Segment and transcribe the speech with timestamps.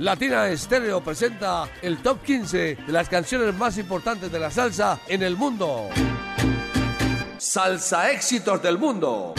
[0.00, 5.22] Latina Estéreo presenta el top 15 de las canciones más importantes de la salsa en
[5.22, 5.88] el mundo.
[7.36, 9.34] Salsa éxitos del mundo.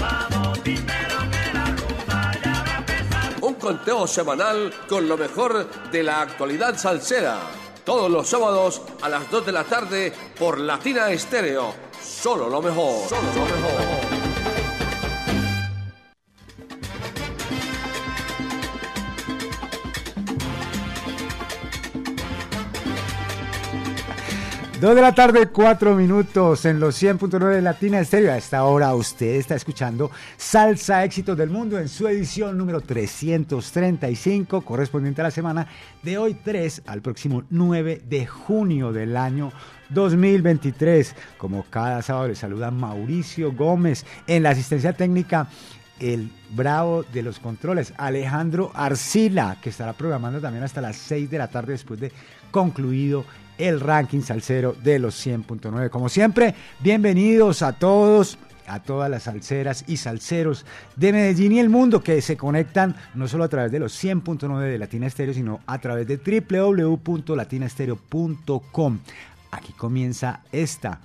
[3.41, 7.39] Un conteo semanal con lo mejor de la actualidad salsera.
[7.83, 11.73] Todos los sábados a las 2 de la tarde por Latina Estéreo.
[12.03, 13.09] Solo lo mejor.
[13.09, 14.20] Solo lo mejor.
[24.81, 28.31] Dos de la tarde, cuatro minutos en los 100.9 de Latina Estéreo.
[28.31, 34.61] A esta hora usted está escuchando Salsa Éxitos del Mundo en su edición número 335,
[34.61, 35.67] correspondiente a la semana
[36.01, 39.51] de hoy 3 al próximo 9 de junio del año
[39.89, 41.15] 2023.
[41.37, 45.47] Como cada sábado le saluda Mauricio Gómez en la asistencia técnica
[45.99, 51.37] el bravo de los controles, Alejandro Arcila, que estará programando también hasta las 6 de
[51.37, 52.11] la tarde después de
[52.49, 53.23] concluido
[53.61, 55.89] el ranking salsero de los 100.9.
[55.89, 61.69] Como siempre, bienvenidos a todos a todas las salseras y salseros de Medellín y el
[61.69, 65.59] mundo que se conectan no solo a través de los 100.9 de Latina Estéreo, sino
[65.65, 68.99] a través de www.latinastereo.com.
[69.51, 71.01] Aquí comienza esta.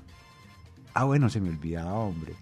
[0.94, 2.34] Ah, bueno, se me olvidaba, hombre.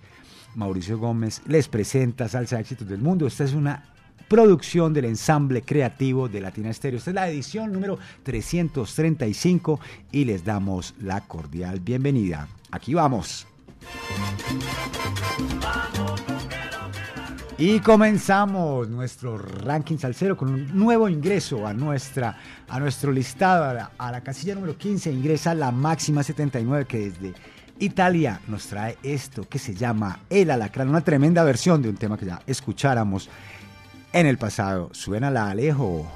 [0.54, 3.26] Mauricio Gómez les presenta Salsa Éxitos del Mundo.
[3.26, 3.93] Esta es una
[4.28, 6.98] producción del ensamble creativo de Latina Estéreo.
[6.98, 9.80] Esta es la edición número 335
[10.12, 12.48] y les damos la cordial bienvenida.
[12.70, 13.46] Aquí vamos.
[17.56, 22.36] Y comenzamos nuestro ranking salsero con un nuevo ingreso a, nuestra,
[22.68, 23.64] a nuestro listado.
[23.64, 27.32] A la, a la casilla número 15 ingresa la máxima 79 que desde
[27.78, 32.16] Italia nos trae esto que se llama El Alacrán, una tremenda versión de un tema
[32.16, 33.28] que ya escucháramos
[34.14, 34.88] en el pasado.
[34.92, 36.10] Suena la Alejo.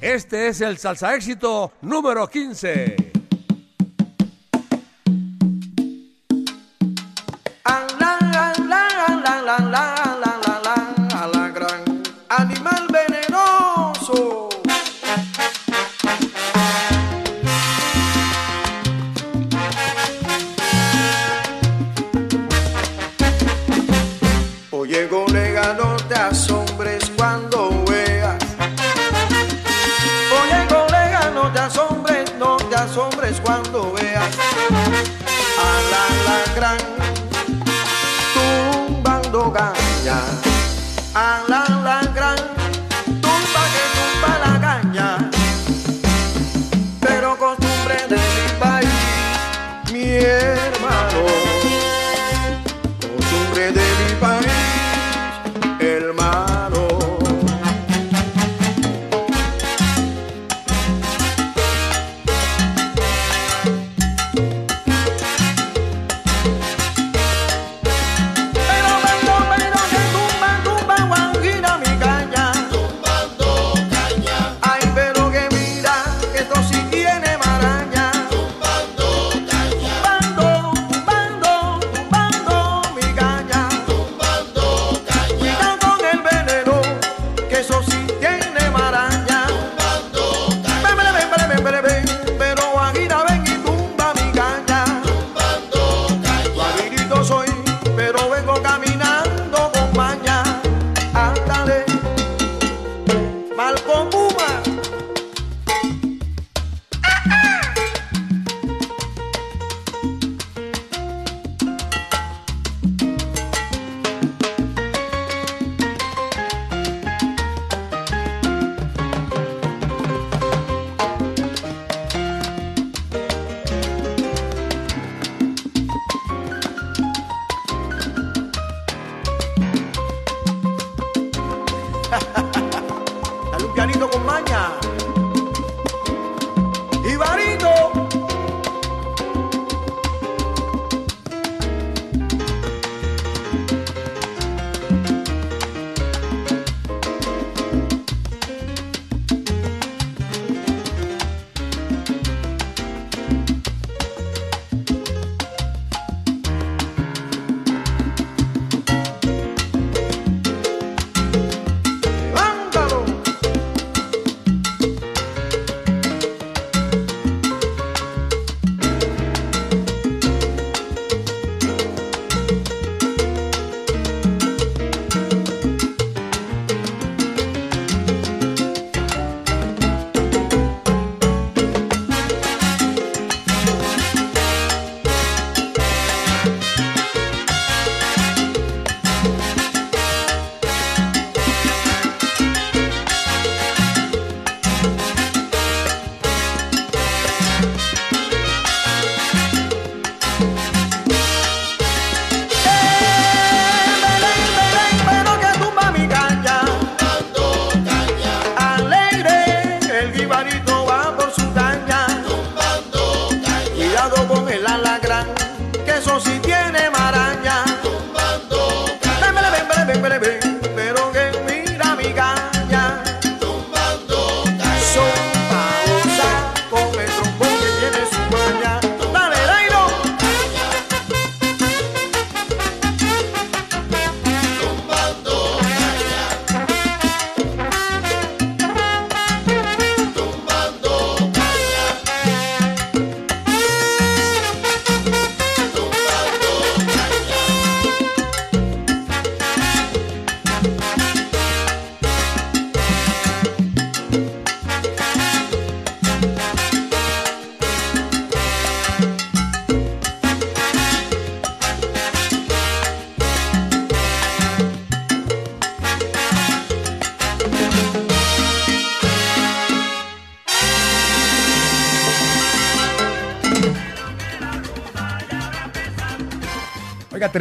[0.00, 2.96] Este es el salsa éxito número 15.
[7.64, 8.24] Animal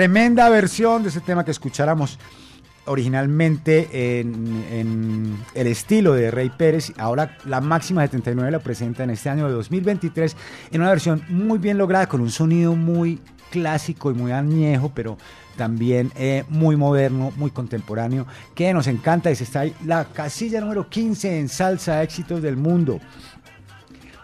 [0.03, 2.19] tremenda versión de ese tema que escucháramos
[2.88, 6.91] originalmente en, el estilo de Rey Pérez.
[6.97, 10.35] Ahora la máxima 79 la presenta en este año de 2023
[10.71, 15.17] en una versión muy bien lograda, con un sonido muy clásico y muy añejo, pero
[15.55, 19.29] también eh, muy moderno, muy contemporáneo, que nos encanta.
[19.29, 23.00] Y está ahí la casilla número 15 en salsa éxitos del mundo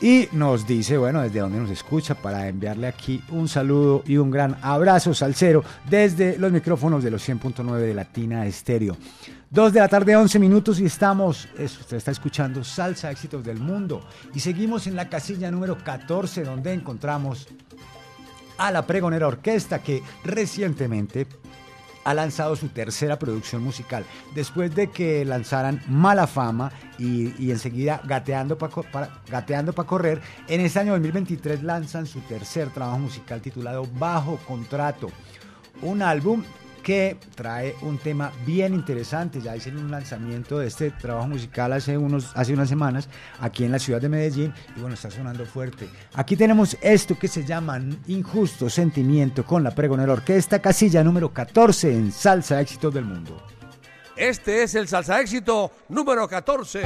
[0.00, 4.30] Y nos dice, bueno, desde dónde nos escucha para enviarle aquí un saludo y un
[4.30, 8.96] gran abrazo salsero desde los micrófonos de los 100.9 de Latina Estéreo.
[9.50, 14.06] Dos de la tarde, 11 minutos y estamos, usted está escuchando Salsa Éxitos del Mundo
[14.34, 17.48] y seguimos en la casilla número 14 donde encontramos
[18.58, 21.26] a la Pregonera Orquesta que recientemente
[22.04, 24.04] ha lanzado su tercera producción musical
[24.34, 30.20] después de que lanzaran Mala Fama y, enseguida Gateando para Gateando para Correr.
[30.46, 35.08] En este año 2023 lanzan su tercer trabajo musical titulado Bajo Contrato,
[35.80, 36.44] un álbum
[36.88, 39.42] que trae un tema bien interesante.
[39.42, 43.72] Ya hice un lanzamiento de este trabajo musical hace, unos, hace unas semanas aquí en
[43.72, 45.86] la ciudad de Medellín y bueno, está sonando fuerte.
[46.14, 51.92] Aquí tenemos esto que se llama Injusto Sentimiento con la Pregonera Orquesta, casilla número 14
[51.92, 53.36] en Salsa Éxitos del Mundo.
[54.16, 56.84] Este es el Salsa Éxito número 14.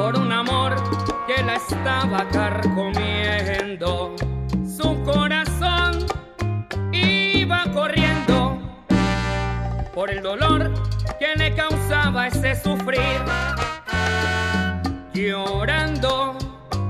[0.00, 0.74] por un amor
[1.26, 4.16] que la estaba carcomiendo.
[4.64, 6.06] Su corazón
[6.90, 8.58] iba corriendo
[9.94, 10.72] por el dolor
[11.18, 13.20] que le causaba ese sufrir.
[15.12, 16.38] Llorando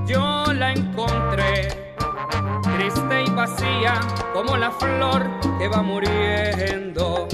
[0.07, 1.67] yo la encontré,
[2.77, 3.99] triste y vacía
[4.33, 7.27] como la flor que va muriendo.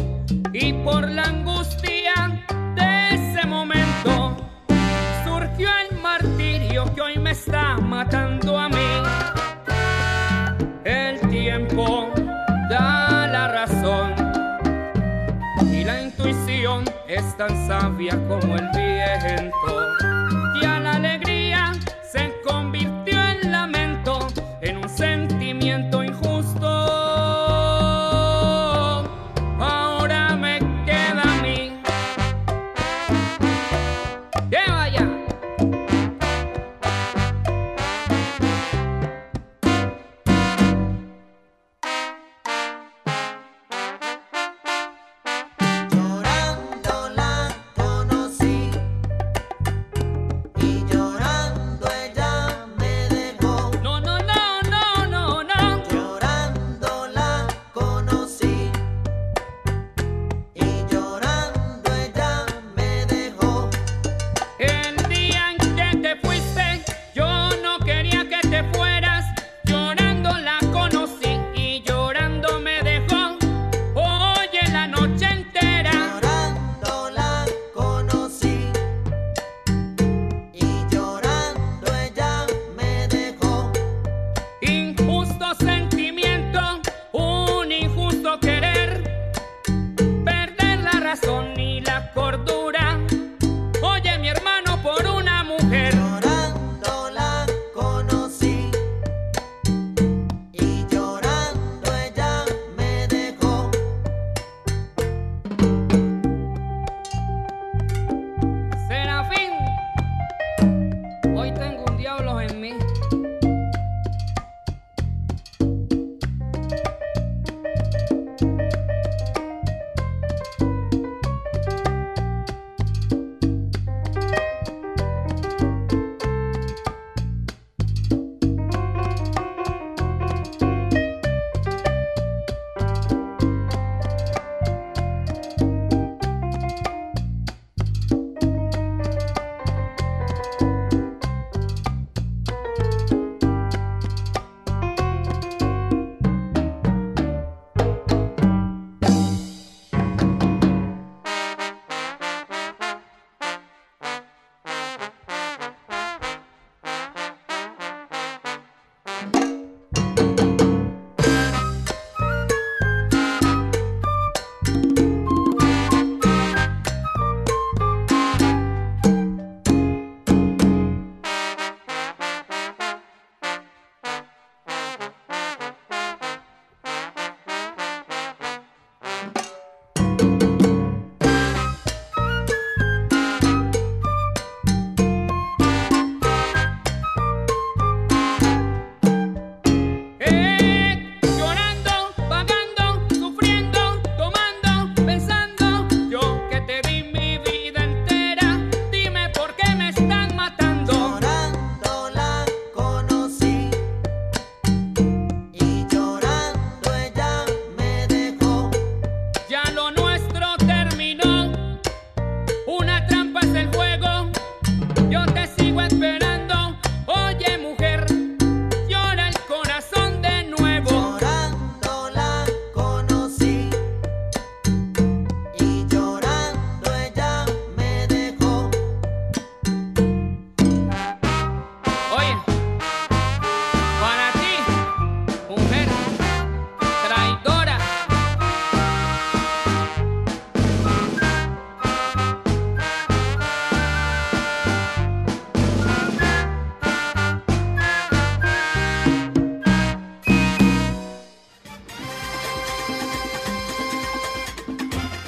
[0.54, 1.97] Y por la angustia
[7.98, 8.90] matando a mí.
[10.84, 12.12] El tiempo
[12.70, 14.14] da la razón
[15.72, 19.67] y la intuición es tan sabia como el viento.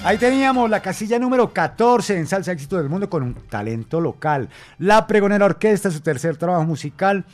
[0.10, 4.50] Ahí teníamos la casilla número 14 en Salsa Éxito del Mundo con un talento local.
[4.80, 7.26] La Pregonera Orquesta, su tercer trabajo musical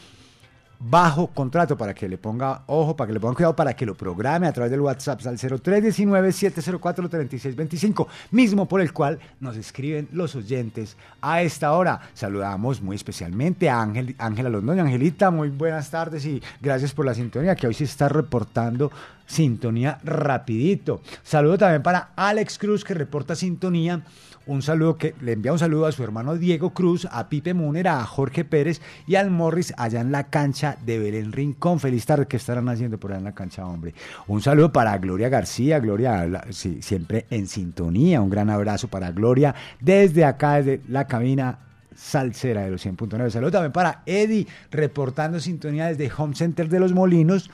[0.79, 3.93] bajo contrato para que le ponga ojo, para que le ponga cuidado, para que lo
[3.95, 10.97] programe a través del WhatsApp al 0319-704-3625, mismo por el cual nos escriben los oyentes
[11.21, 11.99] a esta hora.
[12.13, 14.83] Saludamos muy especialmente a Ángel, Ángela Londoño.
[14.83, 18.91] Angelita, muy buenas tardes y gracias por la sintonía que hoy se está reportando
[19.25, 21.01] sintonía rapidito.
[21.23, 24.01] Saludo también para Alex Cruz que reporta sintonía
[24.47, 27.87] un saludo que le envía un saludo a su hermano Diego Cruz, a Pipe Múner,
[27.87, 31.79] a Jorge Pérez y al Morris allá en la cancha de Belén Rincón.
[31.79, 33.93] Feliz tarde que estarán haciendo por allá en la cancha, hombre.
[34.27, 38.21] Un saludo para Gloria García, Gloria siempre en sintonía.
[38.21, 41.59] Un gran abrazo para Gloria desde acá, desde la cabina
[41.95, 43.29] salsera de los 100.9.
[43.29, 47.49] Saludo también para Eddie, reportando sintonía desde Home Center de los Molinos.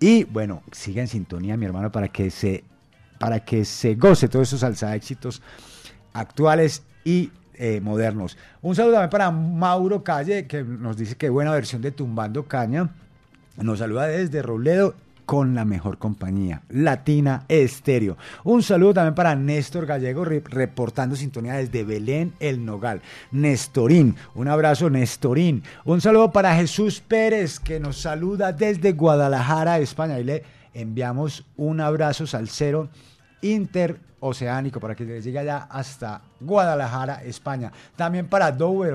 [0.00, 2.64] Y bueno, siga en sintonía, mi hermano, para que se,
[3.18, 5.42] para que se goce todos esos salsa éxitos
[6.14, 8.38] actuales y eh, modernos.
[8.62, 12.90] Un saludo también para Mauro Calle, que nos dice que buena versión de Tumbando Caña.
[13.58, 14.94] Nos saluda desde Robledo
[15.24, 18.16] con la mejor compañía, Latina Estéreo.
[18.42, 23.00] Un saludo también para Néstor Gallego, reportando sintonía desde Belén, El Nogal.
[23.30, 25.62] Nestorín, un abrazo, Nestorín.
[25.84, 30.18] Un saludo para Jesús Pérez, que nos saluda desde Guadalajara, España.
[30.18, 30.42] Y le
[30.74, 32.88] enviamos un abrazo salsero
[33.42, 37.70] inter oceánico para que llegue allá hasta Guadalajara, España.
[37.94, 38.94] También para Dower,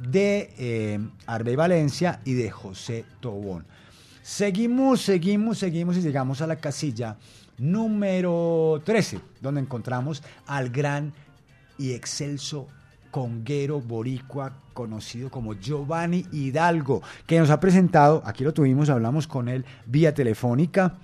[0.00, 3.66] de eh, Arbe Valencia y de José Tobón.
[4.22, 7.16] Seguimos, seguimos, seguimos y llegamos a la casilla
[7.58, 11.12] número 13, donde encontramos al gran
[11.78, 12.66] y excelso
[13.10, 19.48] conguero boricua conocido como Giovanni Hidalgo, que nos ha presentado, aquí lo tuvimos, hablamos con
[19.48, 20.94] él vía telefónica,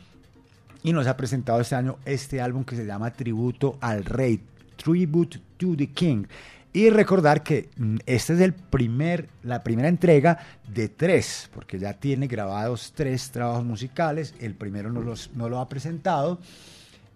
[0.87, 4.41] y nos ha presentado este año este álbum que se llama Tributo al Rey,
[4.77, 6.27] Tribute to the King.
[6.73, 10.39] Y recordar que mm, esta es el primer, la primera entrega
[10.73, 15.59] de tres, porque ya tiene grabados tres trabajos musicales, el primero no, los, no lo
[15.59, 16.39] ha presentado.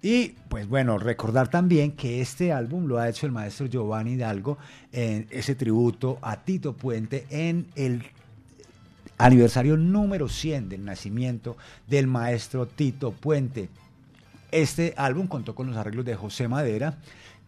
[0.03, 4.59] Y pues bueno, recordar también que este álbum lo ha hecho el maestro Giovanni Hidalgo
[4.91, 8.03] en ese tributo a Tito Puente en el
[9.21, 13.69] aniversario número 100 del nacimiento del maestro Tito Puente.
[14.51, 16.97] Este álbum contó con los arreglos de José Madera,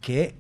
[0.01, 0.35] que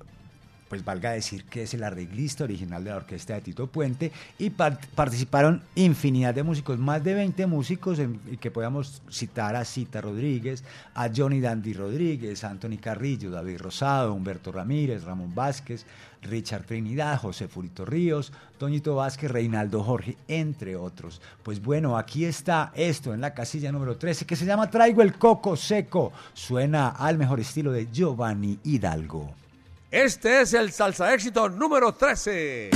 [0.68, 4.50] pues valga decir que es el arreglista original de la orquesta de Tito Puente, y
[4.50, 7.98] participaron infinidad de músicos, más de 20 músicos,
[8.40, 14.14] que podamos citar a Cita Rodríguez, a Johnny Dandy Rodríguez, a Anthony Carrillo, David Rosado,
[14.14, 15.84] Humberto Ramírez, Ramón Vázquez,
[16.22, 21.20] Richard Trinidad, José Furito Ríos, Toñito Vázquez, Reinaldo Jorge, entre otros.
[21.42, 25.18] Pues bueno, aquí está esto en la casilla número 13 que se llama Traigo el
[25.18, 26.12] Coco Seco.
[26.34, 29.34] Suena al mejor estilo de Giovanni Hidalgo.
[29.90, 32.70] Este es el salsa éxito número 13.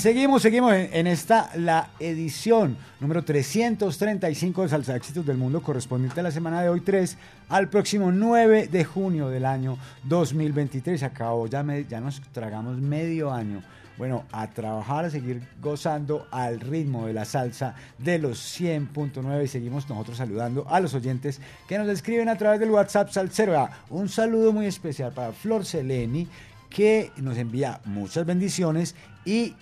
[0.00, 6.22] Seguimos, seguimos en, esta, la edición número 335 de Salsa Éxitos del Mundo, correspondiente a
[6.22, 7.18] la semana de hoy 3
[7.50, 11.02] al próximo 9 de junio del año 2023.
[11.02, 13.62] Acabó, ya, ya nos tragamos medio año.
[13.98, 19.48] Bueno, a trabajar, a seguir gozando al ritmo de la salsa de los 100.9 y
[19.48, 23.68] seguimos nosotros saludando a los oyentes que nos escriben a través del WhatsApp Salsero.
[23.90, 26.26] Un saludo muy especial para Flor Seleni
[26.70, 28.94] que nos envía muchas bendiciones
[29.26, 29.54] y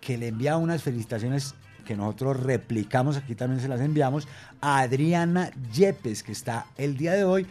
[0.00, 4.28] que le envía unas felicitaciones que nosotros replicamos, aquí también se las enviamos,
[4.60, 7.46] a Adriana Yepes, que está el día de hoy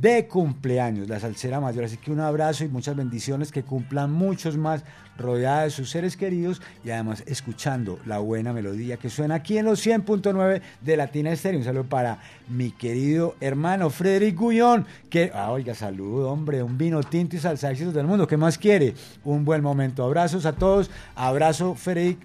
[0.00, 1.84] de cumpleaños, la salsera mayor.
[1.84, 4.84] Así que un abrazo y muchas bendiciones, que cumplan muchos más,
[5.16, 9.64] rodeada de sus seres queridos y además escuchando la buena melodía que suena aquí en
[9.64, 11.58] los 100.9 de Latina Estéreo.
[11.58, 12.18] Un saludo para
[12.48, 17.70] mi querido hermano Frederic Gullón, que, ah, oiga, saludo, hombre, un vino tinto y salsa
[17.70, 18.26] éxitos del mundo.
[18.26, 18.94] ¿Qué más quiere?
[19.24, 20.04] Un buen momento.
[20.04, 20.90] Abrazos a todos.
[21.14, 22.18] Abrazo, Frederic,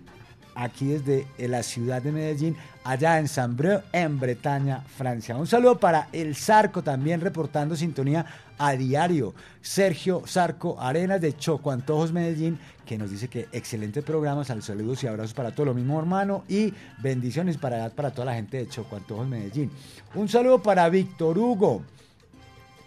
[0.56, 2.56] aquí desde la ciudad de Medellín,
[2.90, 5.38] allá en Saint-Breu, en Bretaña, Francia.
[5.38, 8.26] Un saludo para el Zarco, también reportando sintonía
[8.58, 9.36] a diario.
[9.62, 15.04] Sergio Zarco Arenas de Choco Antojos Medellín, que nos dice que excelente programa, sal- saludos
[15.04, 18.68] y abrazos para todo lo mismo hermano y bendiciones para, para toda la gente de
[18.68, 19.70] Choco Antojos Medellín.
[20.16, 21.84] Un saludo para Víctor Hugo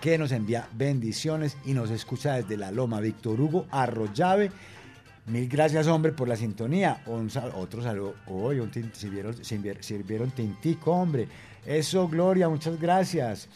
[0.01, 2.99] que nos envía bendiciones y nos escucha desde la Loma.
[2.99, 4.51] Víctor Hugo Arroyave.
[5.27, 7.01] Mil gracias, hombre, por la sintonía.
[7.07, 8.15] Un otro saludo.
[8.27, 11.29] Hoy tin- sirvieron, sirvier- sirvieron tintico, hombre.
[11.65, 13.49] Eso, Gloria, muchas gracias.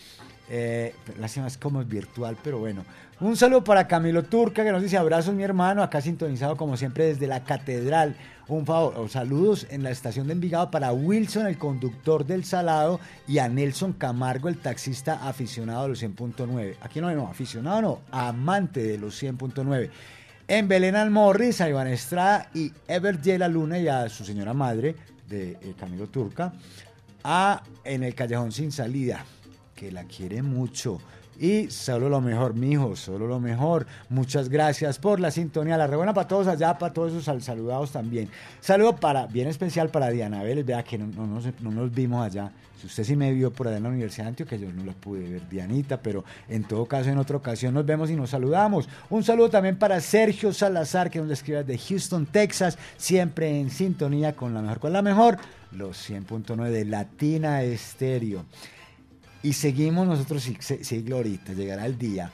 [0.48, 2.85] Eh, lástima, es como virtual, pero bueno.
[3.18, 7.07] Un saludo para Camilo Turca, que nos dice abrazos, mi hermano, acá sintonizado como siempre
[7.07, 8.14] desde la catedral.
[8.46, 13.38] Un favor, saludos en la estación de Envigado para Wilson, el conductor del Salado, y
[13.38, 16.76] a Nelson Camargo, el taxista aficionado de los 100.9.
[16.81, 19.90] Aquí no, no, aficionado no, amante de los 100.9.
[20.48, 23.37] En Belén Almorris, a Iván Estrada y Ever J.
[23.37, 24.94] La Luna y a su señora madre,
[25.28, 26.52] de eh, Camilo Turca,
[27.24, 29.24] a En el Callejón Sin Salida,
[29.74, 31.00] que la quiere mucho.
[31.38, 33.87] Y solo lo mejor, mijo, solo lo mejor.
[34.09, 35.77] Muchas gracias por la sintonía.
[35.77, 38.29] La rebuena para todos allá, para todos esos sal- saludados también.
[38.61, 42.25] Saludo para, bien especial para Diana Vélez, vea que no, no nos, no nos vimos
[42.25, 42.51] allá.
[42.81, 44.92] Si usted sí me vio por allá en la Universidad de Antioquia, yo no la
[44.92, 48.87] pude ver, Dianita, pero en todo caso, en otra ocasión nos vemos y nos saludamos.
[49.09, 54.37] Un saludo también para Sergio Salazar, que nos escribe de Houston, Texas, siempre en sintonía
[54.37, 54.79] con la mejor.
[54.79, 55.38] ¿Cuál es la mejor?
[55.72, 58.44] Los 100.9 de Latina Estéreo.
[59.42, 62.31] Y seguimos nosotros, sí, Glorita, llegará el día.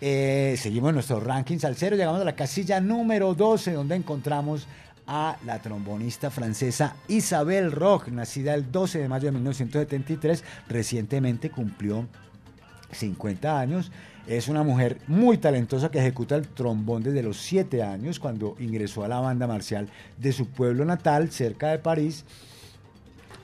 [0.00, 4.66] Eh, seguimos nuestro ranking salsero, llegamos a la casilla número 12, donde encontramos
[5.06, 12.06] a la trombonista francesa Isabel Roch, nacida el 12 de mayo de 1973, recientemente cumplió
[12.90, 13.92] 50 años.
[14.26, 19.04] Es una mujer muy talentosa que ejecuta el trombón desde los 7 años, cuando ingresó
[19.04, 22.24] a la banda marcial de su pueblo natal, cerca de París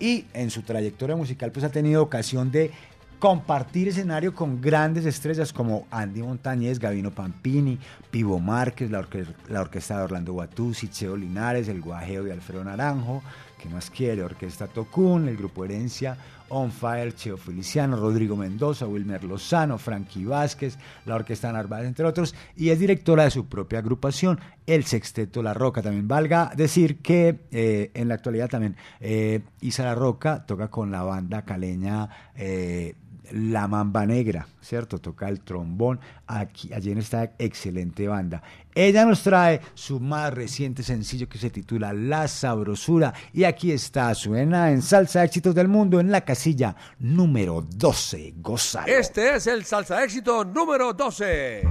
[0.03, 2.73] y en su trayectoria musical pues ha tenido ocasión de
[3.21, 7.79] compartir escenario con grandes estrellas como Andy Montañez, Gavino Pampini,
[8.11, 12.65] Pivo Márquez, la, orque- la orquesta de Orlando Guatuzzi, Cheo Linares, el Guajeo de Alfredo
[12.65, 13.23] Naranjo,
[13.63, 14.25] ¿Qué más quiere?
[14.25, 16.17] Orquesta Tocún, el grupo Herencia,
[16.49, 22.35] On Fire, Cheo Feliciano, Rodrigo Mendoza, Wilmer Lozano, Frankie Vázquez, la Orquesta Narváez, entre otros,
[22.57, 25.81] y es directora de su propia agrupación, el Sexteto La Roca.
[25.81, 30.91] También valga decir que eh, en la actualidad también eh, Isa La Roca toca con
[30.91, 32.09] la banda caleña.
[32.35, 32.97] Eh,
[33.33, 34.99] la Mamba Negra, ¿cierto?
[34.99, 38.43] Toca el trombón aquí, allí en esta excelente banda.
[38.75, 44.15] Ella nos trae su más reciente sencillo que se titula La Sabrosura y aquí está,
[44.15, 48.35] suena en Salsa Éxitos del Mundo en la casilla número 12.
[48.37, 48.87] Gózalo.
[48.87, 51.63] Este es el Salsa Éxito número 12.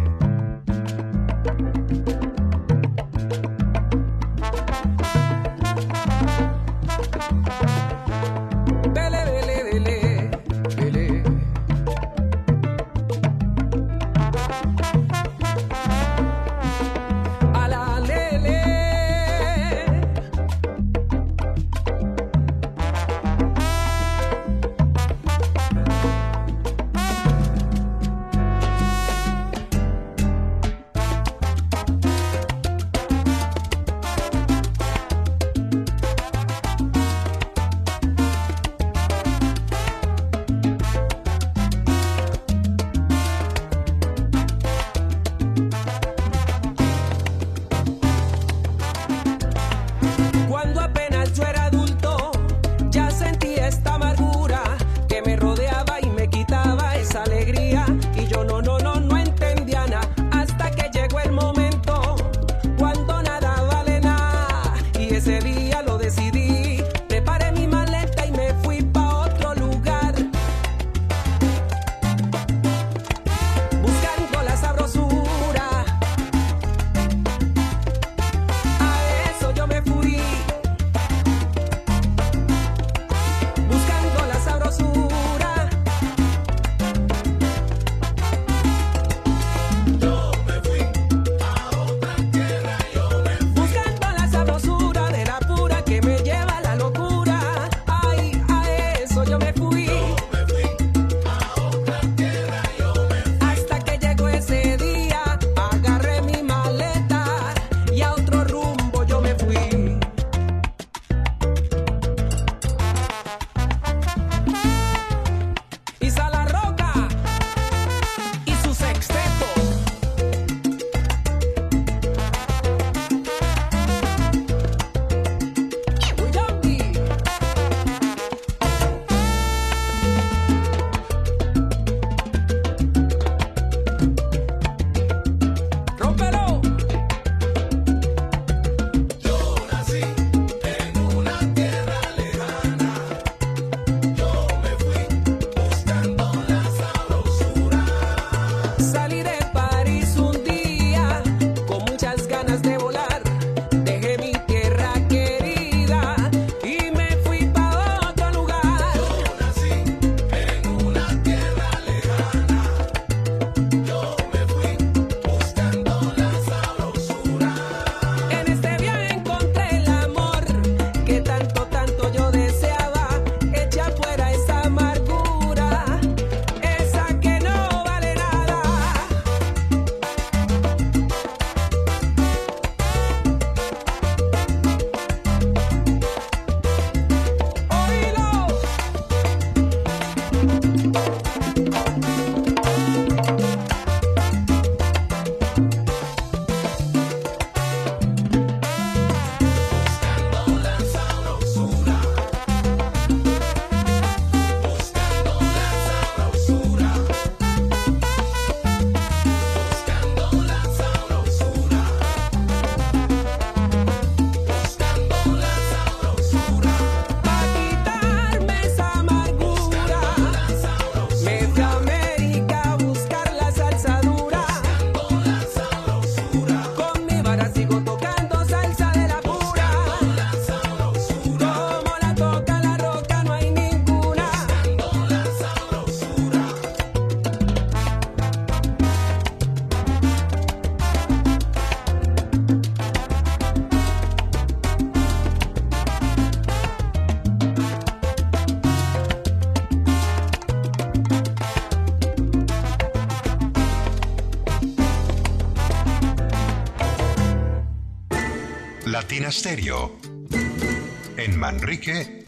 [261.16, 262.26] En Manrique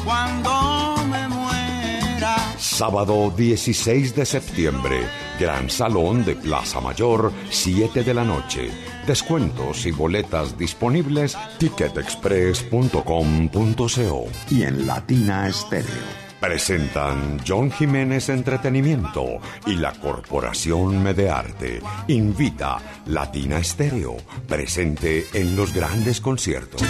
[0.04, 2.54] cuando me muera.
[2.58, 4.98] Sábado 16 de septiembre,
[5.38, 8.70] Gran Salón de Plaza Mayor, 7 de la noche.
[9.06, 16.26] Descuentos y boletas disponibles ticketexpress.com.co y en Latina Estéreo.
[16.40, 21.80] Presentan John Jiménez Entretenimiento y la Corporación Medearte.
[22.08, 26.82] Invita Latina Estéreo, presente en los grandes conciertos.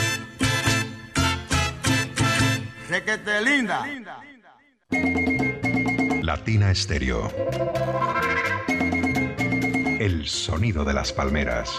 [2.89, 3.87] Requete linda.
[6.27, 7.31] Latina Estéreo.
[10.01, 11.71] El sonido de las palmeras.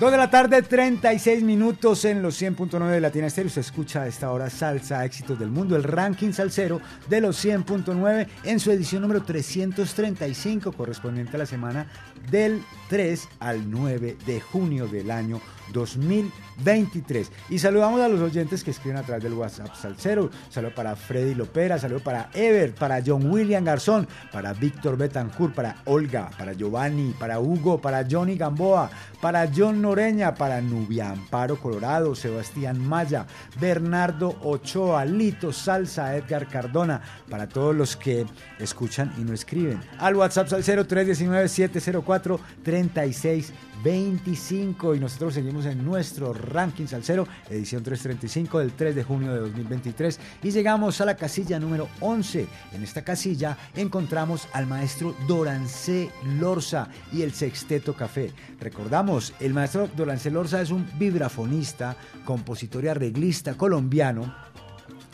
[0.00, 3.50] Dos de la tarde, 36 minutos en los 100.9 de Latina Estéreo.
[3.50, 8.28] Se escucha a esta hora Salsa Éxitos del Mundo, el ranking salsero de los 100.9
[8.44, 11.86] en su edición número 335, correspondiente a la semana
[12.30, 15.38] del 3 al 9 de junio del año
[15.72, 17.30] 2023.
[17.50, 20.30] Y saludamos a los oyentes que escriben a través del WhatsApp Salcero.
[20.50, 25.76] Saludo para Freddy Lopera, saludo para Ever, para John William Garzón, para Víctor Betancourt, para
[25.84, 32.14] Olga, para Giovanni, para Hugo, para Johnny Gamboa, para John Noreña, para Nubia Amparo Colorado,
[32.14, 33.26] Sebastián Maya,
[33.60, 38.26] Bernardo Ochoa, Lito Salsa, Edgar Cardona, para todos los que
[38.58, 39.80] escuchan y no escriben.
[39.98, 47.82] Al WhatsApp Salcero 319 704 36 25 y nosotros seguimos en nuestro ranking salsero, edición
[47.82, 52.46] 335 del 3 de junio de 2023 y llegamos a la casilla número 11.
[52.72, 58.32] En esta casilla encontramos al maestro Dorancé Lorza y el Sexteto Café.
[58.60, 64.34] Recordamos, el maestro Dorancé Lorza es un vibrafonista, compositor y arreglista colombiano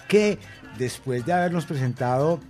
[0.09, 0.38] que
[0.79, 2.40] después de habernos presentado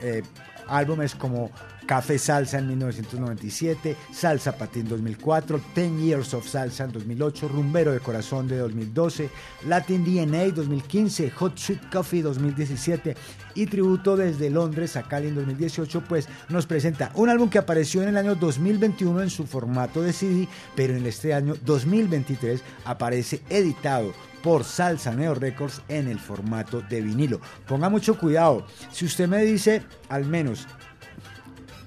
[0.00, 0.22] eh,
[0.68, 1.50] álbumes como
[1.86, 8.00] Café Salsa en 1997, Salsa Patín 2004, Ten Years of Salsa en 2008, Rumbero de
[8.00, 9.30] Corazón de 2012,
[9.66, 13.16] Latin DNA 2015, Hot Sweet Coffee 2017
[13.54, 18.02] y Tributo desde Londres a Cali en 2018, pues nos presenta un álbum que apareció
[18.02, 23.42] en el año 2021 en su formato de CD, pero en este año 2023 aparece
[23.48, 27.40] editado por Salsa Neo Records en el formato de vinilo.
[27.66, 28.66] Ponga mucho cuidado.
[28.92, 30.66] Si usted me dice al menos,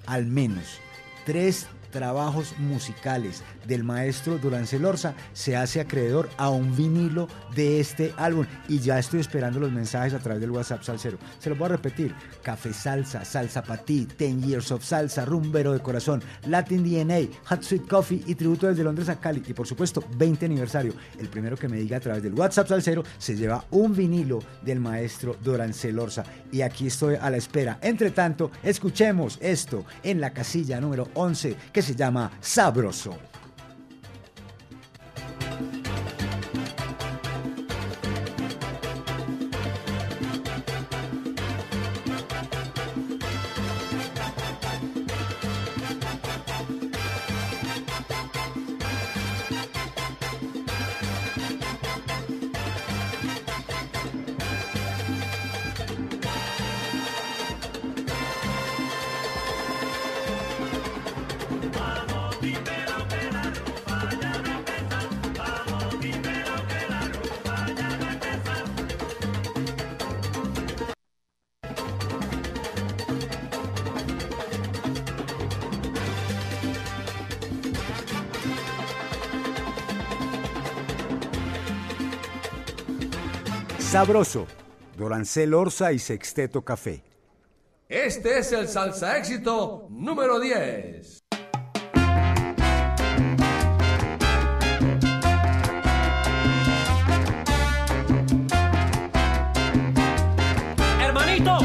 [0.08, 0.80] al menos,
[1.26, 8.14] tres trabajos musicales del maestro Durán Celorza se hace acreedor a un vinilo de este
[8.18, 11.18] álbum y ya estoy esperando los mensajes a través del WhatsApp Salsero.
[11.40, 12.16] Se los voy a repetir.
[12.42, 17.88] Café Salsa, Salsa Patí, Ten Years of Salsa, Rumbero de Corazón, Latin DNA, Hot Sweet
[17.88, 20.94] Coffee y Tributo desde Londres a Cali y por supuesto 20 aniversario.
[21.20, 24.80] El primero que me diga a través del WhatsApp Salsero se lleva un vinilo del
[24.80, 27.80] maestro Durán Celorza y aquí estoy a la espera.
[27.82, 33.18] Entre tanto, escuchemos esto en la casilla número 11 que se llama Sabroso.
[83.98, 84.46] Sabroso,
[84.96, 87.02] Dorancel Orza y Sexteto Café.
[87.90, 91.18] Este es el salsa éxito número 10.
[101.02, 101.58] Hermanito.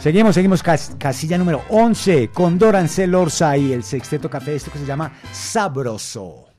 [0.00, 4.78] Seguimos, seguimos, cas- casilla número 11 con Dorancel Orza y el Sexteto Café, esto que
[4.78, 6.49] se llama Sabroso.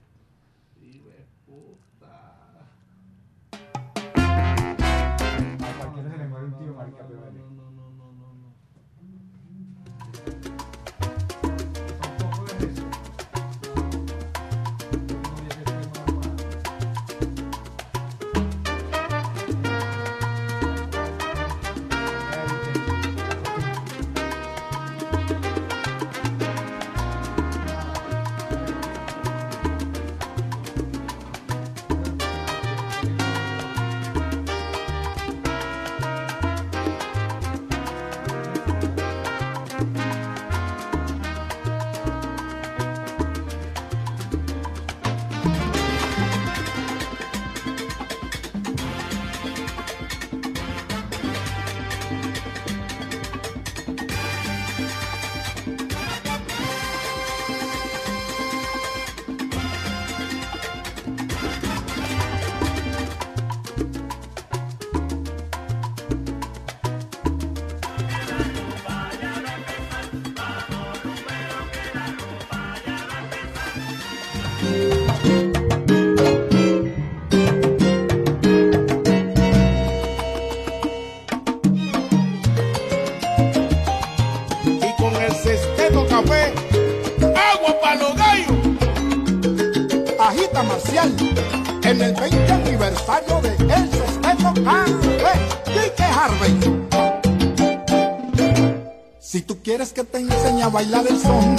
[100.61, 101.55] A bailar el son,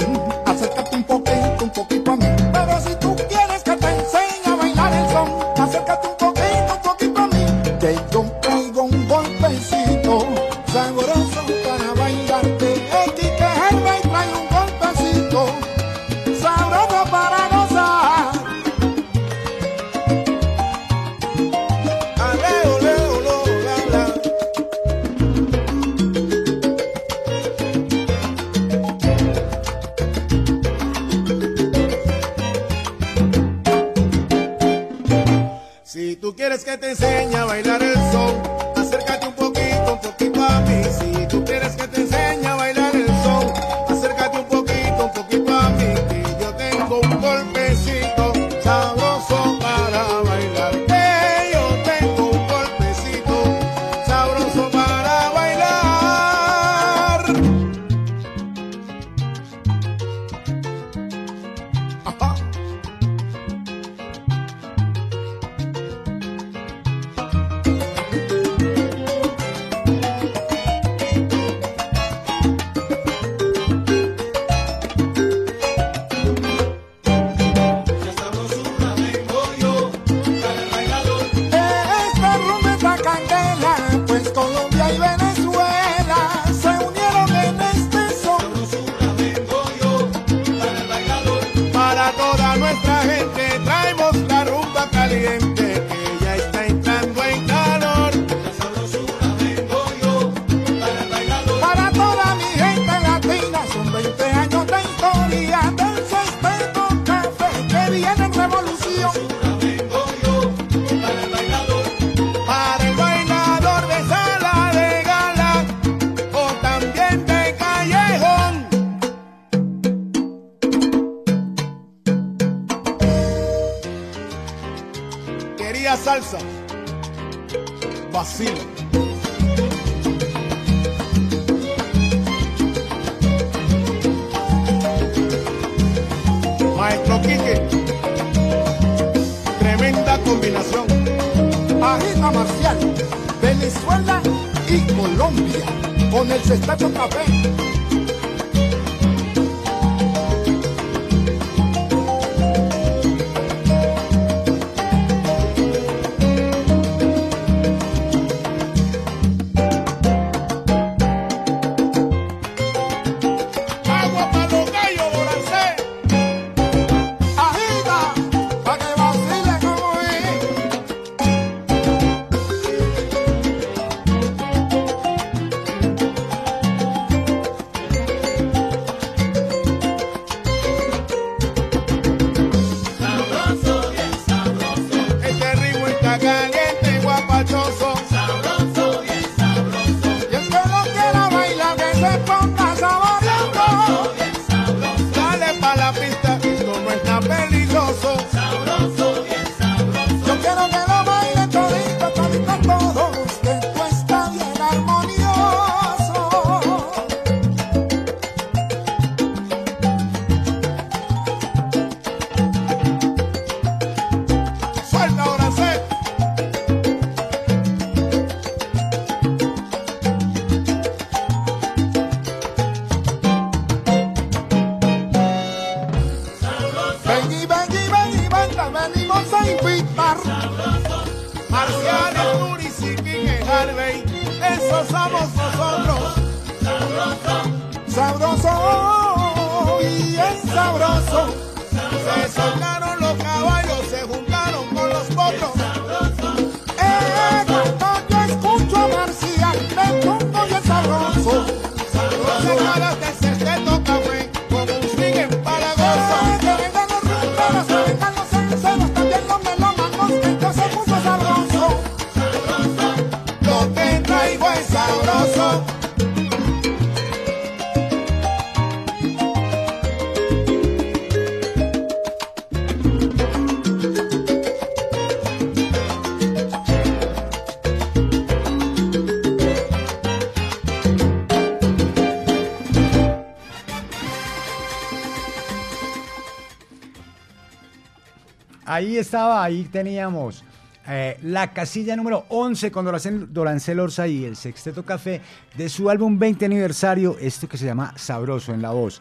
[288.73, 290.43] Ahí estaba, ahí teníamos
[290.87, 292.85] eh, la casilla número 11 con
[293.31, 295.21] Dorancel, Orza y el Sexteto Café
[295.55, 298.99] de su álbum 20 aniversario, esto que se llama Sabroso en la voz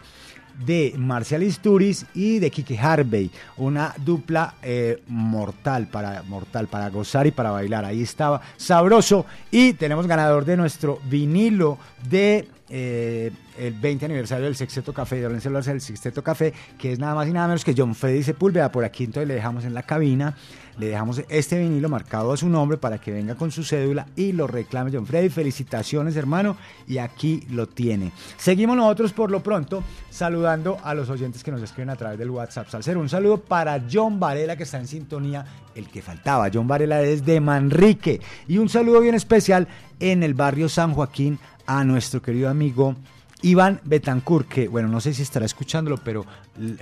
[0.66, 7.27] de Marcial Isturiz y de Kike Harvey, una dupla eh, mortal para mortal para gozar
[7.27, 7.87] y para bailar.
[7.87, 11.79] Ahí estaba Sabroso y tenemos ganador de nuestro vinilo
[12.11, 16.93] de eh, el 20 aniversario del Sexteto Café, de Lorenzo Lorza del Sexteto Café, que
[16.93, 18.73] es nada más y nada menos que John Freddy Sepúlveda.
[18.73, 20.37] Por aquí entonces le dejamos en la cabina,
[20.79, 24.33] le dejamos este vinilo marcado a su nombre para que venga con su cédula y
[24.33, 25.29] lo reclame John Freddy.
[25.29, 26.57] Felicitaciones, hermano,
[26.87, 28.13] y aquí lo tiene.
[28.39, 32.31] Seguimos nosotros por lo pronto saludando a los oyentes que nos escriben a través del
[32.31, 32.69] WhatsApp.
[32.69, 35.45] Salcero, un saludo para John Varela que está en sintonía,
[35.75, 36.49] el que faltaba.
[36.53, 38.21] John Varela desde Manrique.
[38.49, 39.69] Y un saludo bien especial
[40.01, 42.95] en el barrio San Joaquín a nuestro querido amigo
[43.43, 46.25] Iván Betancourt, que bueno, no sé si estará escuchándolo, pero,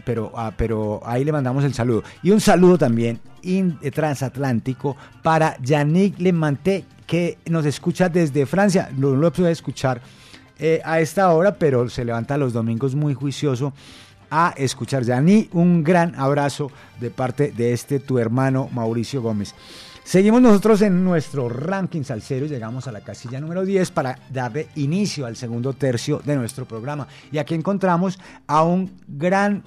[0.04, 2.02] pero, ah, pero ahí le mandamos el saludo.
[2.22, 8.90] Y un saludo también in- transatlántico para Yannick Lemanté, que nos escucha desde Francia.
[8.98, 10.02] Lo, lo puede escuchar
[10.58, 13.72] eh, a esta hora, pero se levanta los domingos muy juicioso
[14.30, 15.02] a escuchar.
[15.02, 16.70] Yani, un gran abrazo
[17.00, 19.54] de parte de este tu hermano Mauricio Gómez.
[20.10, 24.66] Seguimos nosotros en nuestro ranking salsero y llegamos a la casilla número 10 para darle
[24.74, 27.06] inicio al segundo tercio de nuestro programa.
[27.30, 29.62] Y aquí encontramos a un gran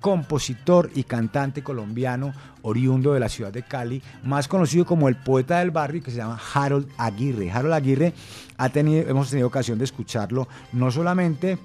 [0.00, 2.32] compositor y cantante colombiano
[2.62, 6.18] oriundo de la ciudad de Cali, más conocido como el poeta del barrio, que se
[6.18, 7.50] llama Harold Aguirre.
[7.50, 8.14] Harold Aguirre
[8.58, 11.58] ha tenido, hemos tenido ocasión de escucharlo no solamente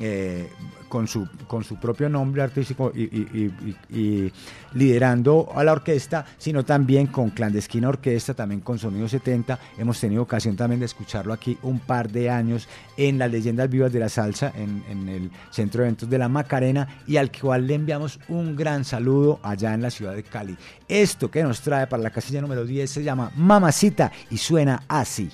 [0.00, 0.50] eh,
[0.88, 4.32] con, su, con su propio nombre artístico y,
[4.74, 9.58] liderando a la orquesta, sino también con Clandestina Orquesta, también con Sonido 70.
[9.78, 13.92] Hemos tenido ocasión también de escucharlo aquí un par de años en las leyendas vivas
[13.92, 17.66] de la salsa, en, en el Centro de Eventos de la Macarena, y al cual
[17.66, 20.56] le enviamos un gran saludo allá en la ciudad de Cali.
[20.88, 25.30] Esto que nos trae para la casilla número 10 se llama Mamacita y suena así.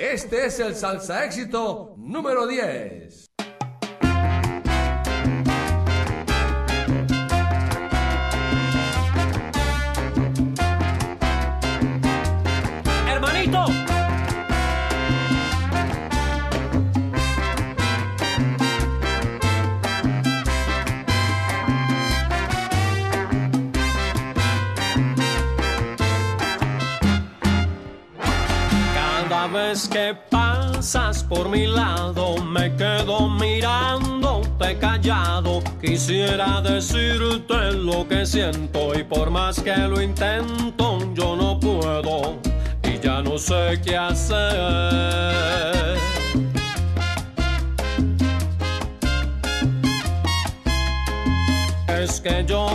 [0.00, 3.29] Este es el salsa éxito número 10.
[29.90, 35.60] Que pasas por mi lado me quedo mirándote callado.
[35.80, 42.38] Quisiera decirte lo que siento y por más que lo intento yo no puedo
[42.84, 45.30] y ya no sé qué hacer.
[51.88, 52.70] Es que yo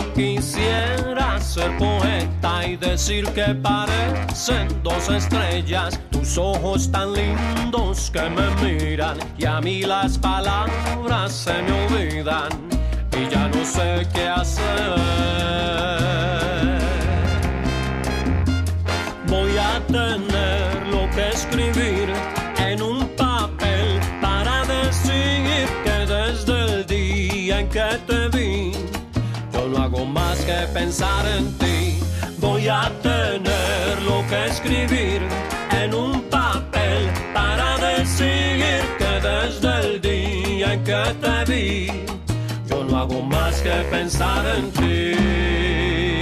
[1.56, 9.16] ser poeta y decir que parecen dos estrellas, tus ojos tan lindos que me miran
[9.38, 12.50] y a mí las palabras se me olvidan
[13.18, 14.96] y ya no sé qué hacer.
[19.26, 22.12] Voy a tener lo que escribir
[22.58, 28.25] en un papel para decir que desde el día en que te
[29.66, 31.98] yo no hago más que pensar en ti.
[32.38, 35.22] Voy a tener lo que escribir
[35.82, 38.64] en un papel para decir
[38.98, 42.04] que desde el día en que te vi,
[42.68, 46.15] yo no hago más que pensar en ti.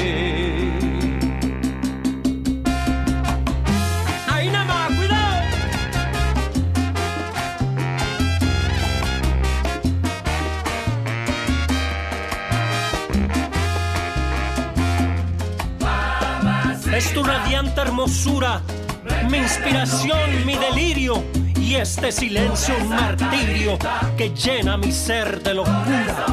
[19.30, 21.24] Mi inspiración, mi delirio
[21.58, 23.78] y este silencio un martirio
[24.16, 26.26] que llena mi ser de locura.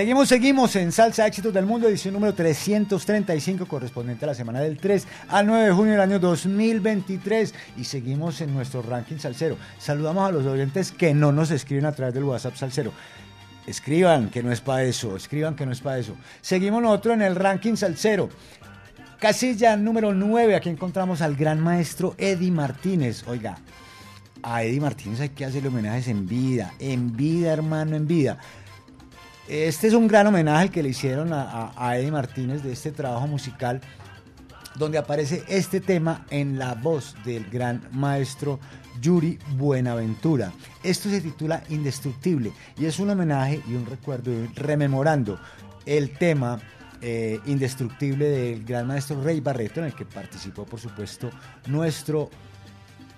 [0.00, 4.78] Seguimos, seguimos en Salsa Éxitos del Mundo, edición número 335, correspondiente a la semana del
[4.78, 7.54] 3 al 9 de junio del año 2023.
[7.76, 9.58] Y seguimos en nuestro ranking salsero.
[9.78, 12.94] Saludamos a los oyentes que no nos escriben a través del WhatsApp salsero.
[13.66, 16.16] Escriban que no es para eso, escriban que no es para eso.
[16.40, 18.30] Seguimos nosotros en el ranking salsero.
[19.18, 23.24] Casilla número 9, aquí encontramos al gran maestro Eddie Martínez.
[23.28, 23.58] Oiga,
[24.42, 28.38] a Eddie Martínez hay que hacerle homenajes en vida, en vida, hermano, en vida.
[29.50, 33.26] Este es un gran homenaje que le hicieron a, a- Eddie Martínez de este trabajo
[33.26, 33.80] musical,
[34.76, 38.60] donde aparece este tema en la voz del gran maestro
[39.00, 40.52] Yuri Buenaventura.
[40.84, 45.40] Esto se titula Indestructible y es un homenaje y un recuerdo rememorando
[45.84, 46.60] el tema
[47.02, 51.28] eh, Indestructible del gran maestro Rey Barreto, en el que participó, por supuesto,
[51.66, 52.30] nuestro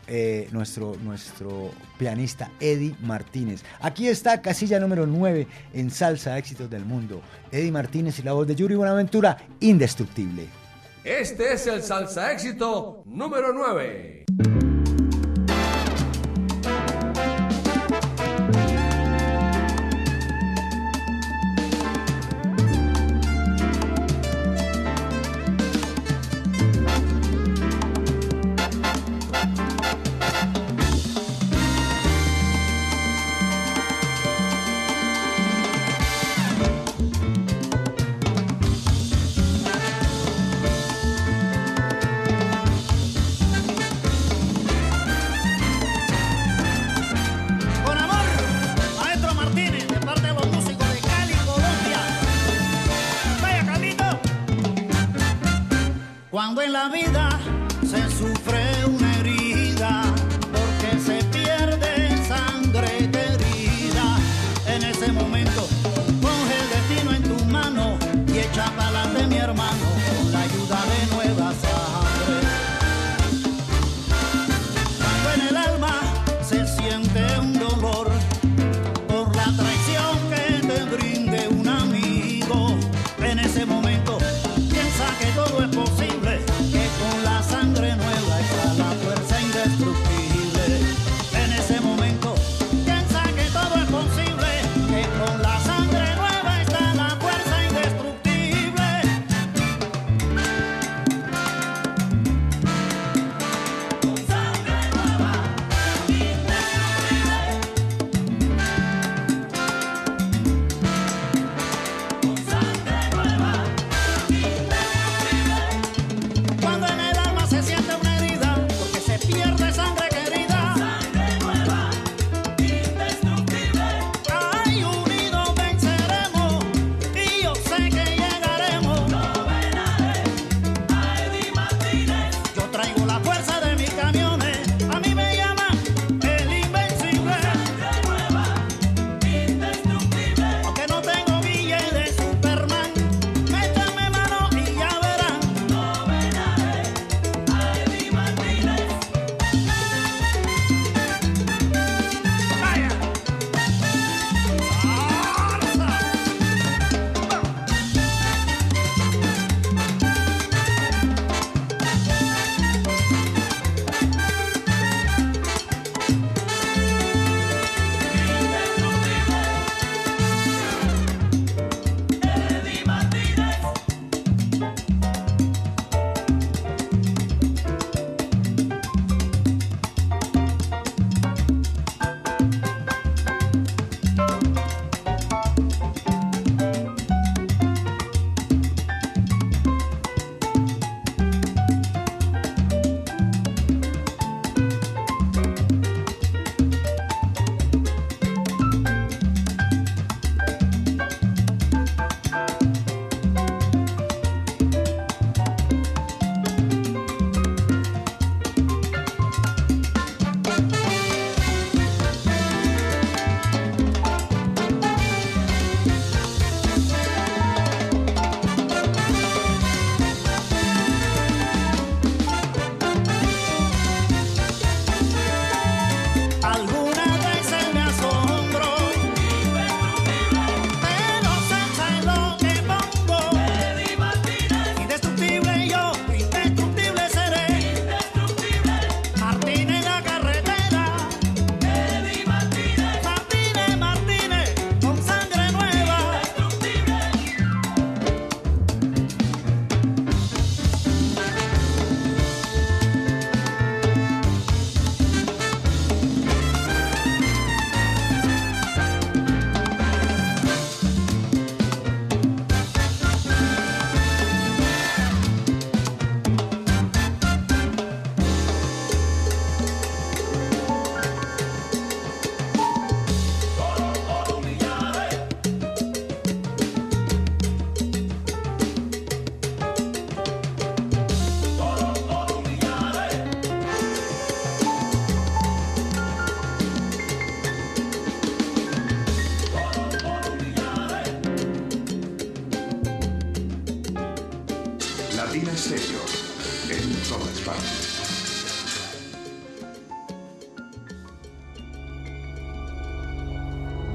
[0.06, 3.62] eh, nuestro, nuestro pianista Eddie Martínez.
[3.80, 7.22] Aquí está casilla número 9 en Salsa Éxitos del Mundo.
[7.50, 10.46] Eddie Martínez y la voz de Yuri Buenaventura, indestructible.
[11.04, 14.24] Este es el salsa éxito número 9.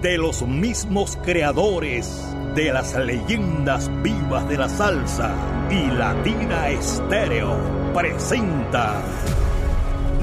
[0.07, 5.35] De los mismos creadores de las leyendas vivas de la salsa
[5.69, 9.01] y Latina Estéreo presenta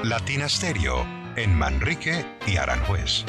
[0.05, 1.07] Latina Stereo
[1.37, 3.25] en Manrique y Aranjuez.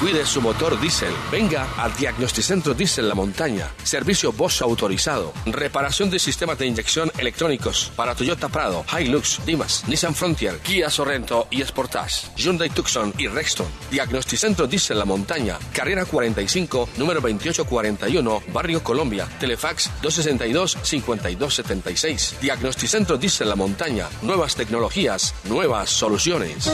[0.00, 1.12] Cuide su motor diésel.
[1.32, 3.68] Venga al Diagnosticentro Diesel La Montaña.
[3.82, 5.32] Servicio Bosch autorizado.
[5.44, 11.48] Reparación de sistemas de inyección electrónicos para Toyota Prado, Hilux, Dimas, Nissan Frontier, Kia Sorrento
[11.50, 13.66] y Sportage, Hyundai Tucson y Rexton.
[13.90, 15.58] Diagnosticentro Diesel La Montaña.
[15.72, 19.26] Carrera 45, número 2841, Barrio Colombia.
[19.40, 22.38] Telefax 262-5276.
[22.38, 24.06] Diagnosticentro Diesel La Montaña.
[24.22, 26.70] Nuevas tecnologías, nuevas soluciones.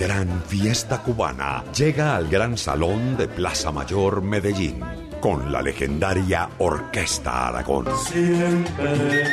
[0.00, 4.80] Gran fiesta cubana llega al Gran Salón de Plaza Mayor Medellín
[5.20, 7.84] con la legendaria Orquesta Aragón.
[8.10, 9.24] Siempre,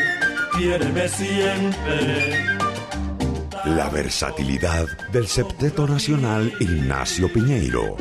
[0.57, 2.57] quiéreme siempre.
[3.63, 7.95] La versatilidad del septeto nacional Ignacio Piñeiro.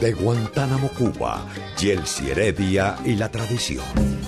[0.00, 1.46] De Guantánamo, Cuba,
[1.78, 4.23] Yelsi Heredia y la tradición.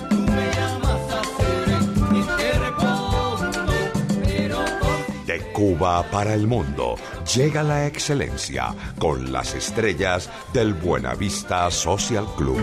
[5.57, 6.97] Cuba para el mundo
[7.35, 12.61] llega la excelencia con las estrellas del Buenavista Social Club.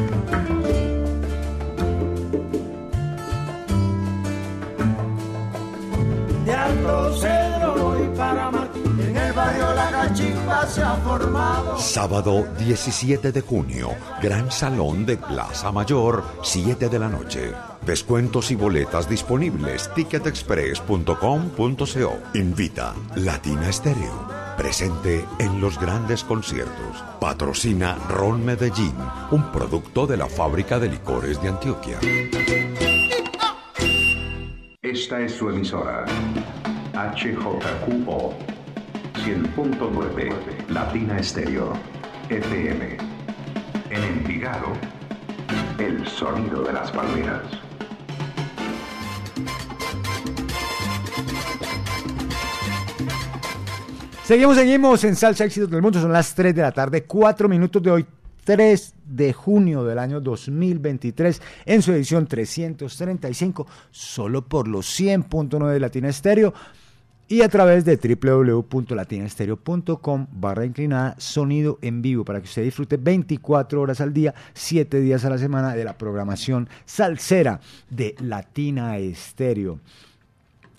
[9.45, 11.79] Barrio La Cachimba se ha formado.
[11.79, 13.91] Sábado 17 de junio,
[14.23, 17.53] Gran Salón de Plaza Mayor, 7 de la noche.
[17.85, 19.91] Descuentos y boletas disponibles.
[19.95, 22.19] Ticketexpress.com.co.
[22.35, 24.29] Invita Latina Estéreo.
[24.57, 27.05] Presente en los grandes conciertos.
[27.21, 28.95] Patrocina Ron Medellín,
[29.31, 31.99] un producto de la fábrica de licores de Antioquia.
[34.81, 36.07] Esta es su emisora.
[36.95, 38.54] HJQO
[39.15, 41.73] 100.9 Latina Estéreo
[42.29, 42.97] FM.
[43.91, 44.73] En Envigado,
[45.79, 47.43] el sonido de las palmeras.
[54.25, 56.01] Seguimos, seguimos en Salsa Éxitos del Mundo.
[56.01, 58.07] Son las 3 de la tarde, 4 minutos de hoy,
[58.45, 65.81] 3 de junio del año 2023, en su edición 335, solo por los 100.9 de
[65.81, 66.53] Latina Estéreo
[67.29, 73.81] y a través de www.latinaestereo.com barra inclinada sonido en vivo para que usted disfrute 24
[73.81, 79.79] horas al día, 7 días a la semana de la programación salsera de Latina Estéreo.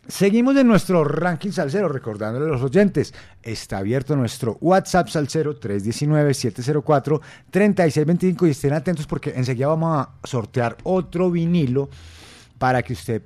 [0.08, 8.48] Seguimos en nuestro ranking salsero, recordándole a los oyentes, está abierto nuestro WhatsApp salsero 319-704-3625
[8.48, 11.90] y estén atentos porque enseguida vamos a sortear otro vinilo
[12.60, 13.24] para que usted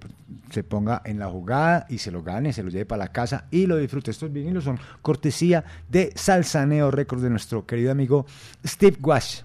[0.50, 3.46] se ponga en la jugada y se lo gane, se lo lleve para la casa
[3.52, 4.12] y lo disfrute.
[4.12, 8.26] Estos vinilos son cortesía de Salsaneo Records de nuestro querido amigo
[8.66, 9.42] Steve Wash.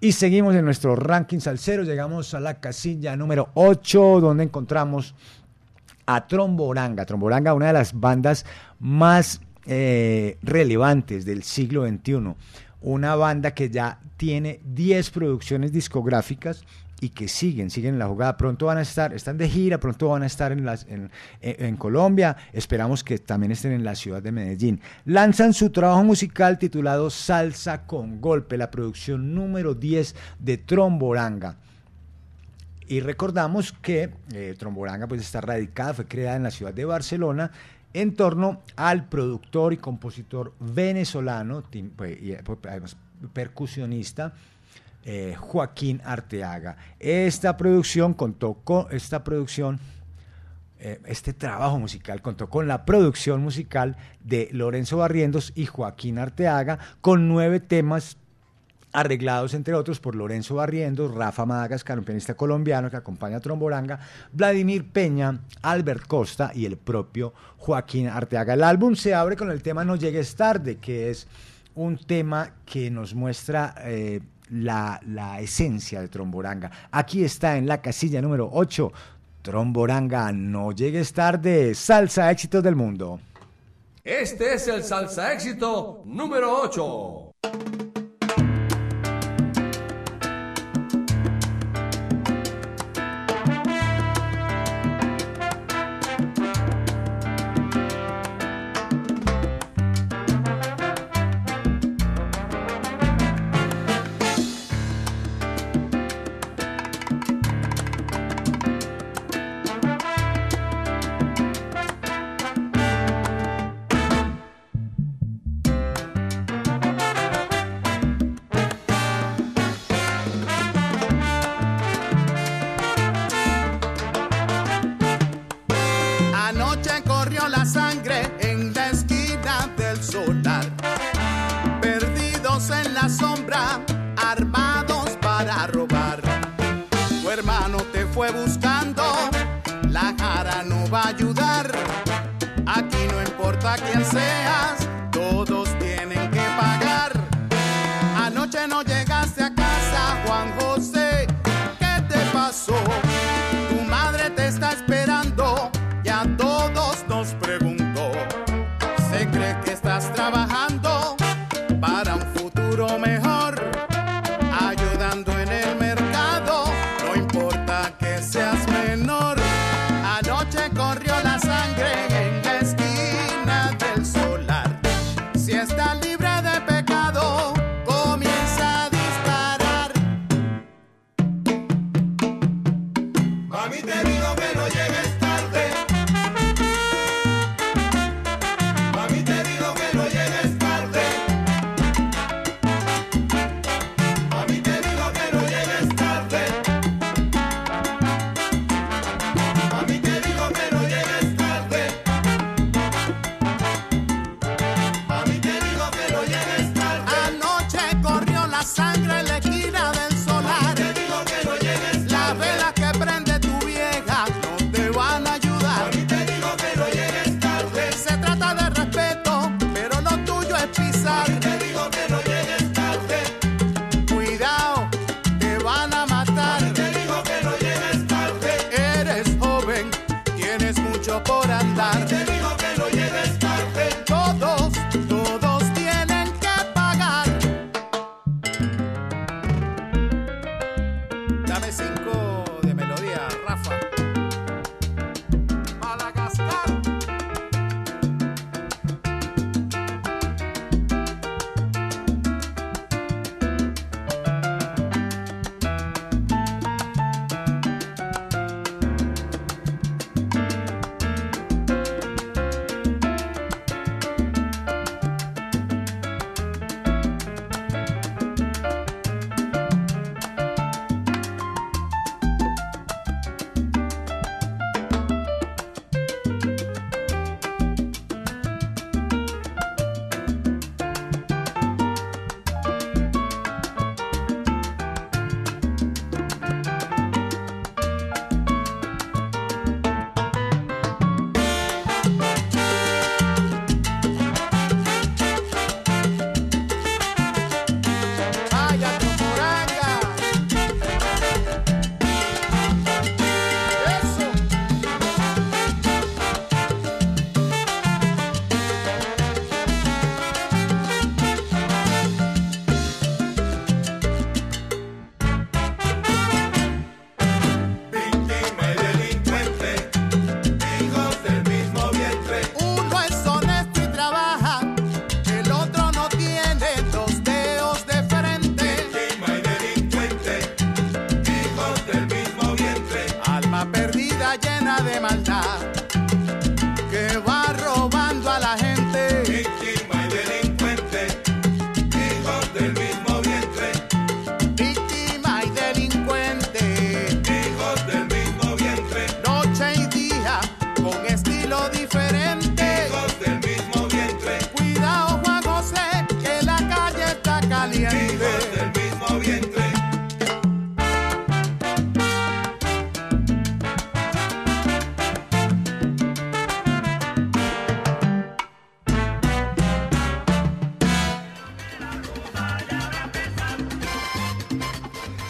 [0.00, 5.14] Y seguimos en nuestro ranking salsero, llegamos a la casilla número 8, donde encontramos
[6.04, 7.06] a Tromboranga.
[7.06, 8.44] Tromboranga, una de las bandas
[8.78, 12.34] más eh, relevantes del siglo XXI.
[12.82, 16.64] Una banda que ya tiene 10 producciones discográficas
[17.00, 18.36] y que siguen, siguen en la jugada.
[18.36, 22.36] Pronto van a estar, están de gira, pronto van a estar en, en, Colombia.
[22.52, 24.80] Esperamos que también estén en la ciudad de Medellín.
[25.04, 31.56] Lanzan su trabajo musical titulado Salsa con Golpe, la producción número 10 de Tromboranga.
[32.88, 37.50] Y recordamos que eh, Tromboranga pues, está radicada, fue creada en la ciudad de Barcelona
[37.92, 41.62] en torno al productor y compositor venezolano,
[41.96, 42.96] pues, pues,
[43.32, 44.34] percusionista,
[45.08, 46.76] eh, Joaquín Arteaga.
[46.98, 49.78] Esta producción contó con esta producción,
[50.80, 56.80] eh, este trabajo musical contó con la producción musical de Lorenzo Barrientos y Joaquín Arteaga,
[57.00, 58.16] con nueve temas
[58.92, 64.00] arreglados entre otros por Lorenzo Barrientos, Rafa Madagascar, un pianista colombiano que acompaña a Tromboranga,
[64.32, 68.54] Vladimir Peña, Albert Costa y el propio Joaquín Arteaga.
[68.54, 71.28] El álbum se abre con el tema No llegues tarde, que es
[71.76, 74.20] un tema que nos muestra eh,
[74.50, 76.70] la, la esencia de Tromboranga.
[76.90, 78.92] Aquí está en la casilla número 8,
[79.42, 83.20] Tromboranga, No llegues tarde, salsa éxitos del mundo.
[84.04, 87.85] Este es el salsa éxito número 8.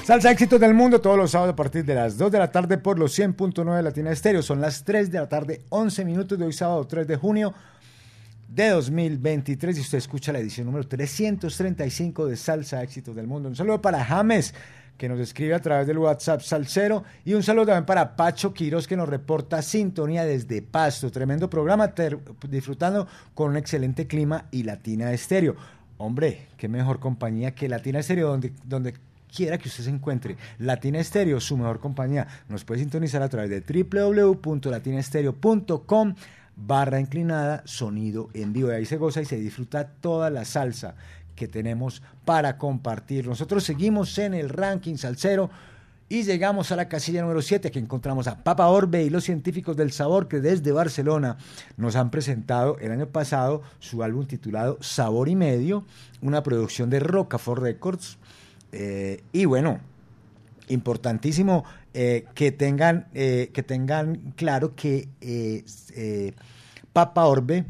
[0.06, 2.78] Salsa éxitos del mundo todos los sábados a partir de las 2 de la tarde
[2.78, 4.40] por los 100.9 de Latina Estéreo.
[4.40, 7.52] Son las 3 de la tarde, 11 minutos de hoy sábado 3 de junio
[8.46, 13.48] de 2023 y usted escucha la edición número 335 de Salsa éxitos del mundo.
[13.48, 14.54] Un saludo para James
[14.96, 18.86] que nos escribe a través del WhatsApp Salcero y un saludo también para Pacho Quiroz
[18.86, 21.10] que nos reporta sintonía desde Pasto.
[21.10, 21.92] Tremendo programa,
[22.48, 25.56] disfrutando con un excelente clima y Latina Estéreo.
[25.98, 28.94] Hombre, qué mejor compañía que Latina Estéreo, donde
[29.34, 30.36] quiera que usted se encuentre.
[30.58, 32.26] Latina Estéreo, su mejor compañía.
[32.48, 36.14] Nos puede sintonizar a través de www.latinaestereo.com
[36.56, 38.70] barra inclinada, sonido en vivo.
[38.70, 40.94] Y ahí se goza y se disfruta toda la salsa
[41.34, 43.26] que tenemos para compartir.
[43.26, 45.50] Nosotros seguimos en el ranking salsero
[46.08, 49.76] y llegamos a la casilla número 7, que encontramos a Papa Orbe y los científicos
[49.76, 51.36] del sabor que desde Barcelona
[51.76, 55.84] nos han presentado el año pasado su álbum titulado Sabor y Medio,
[56.22, 58.18] una producción de Rocafort Records.
[58.72, 59.80] Eh, y bueno,
[60.68, 61.64] importantísimo
[61.94, 65.08] eh, que, tengan, eh, que tengan claro que
[66.92, 67.64] Papa Orbe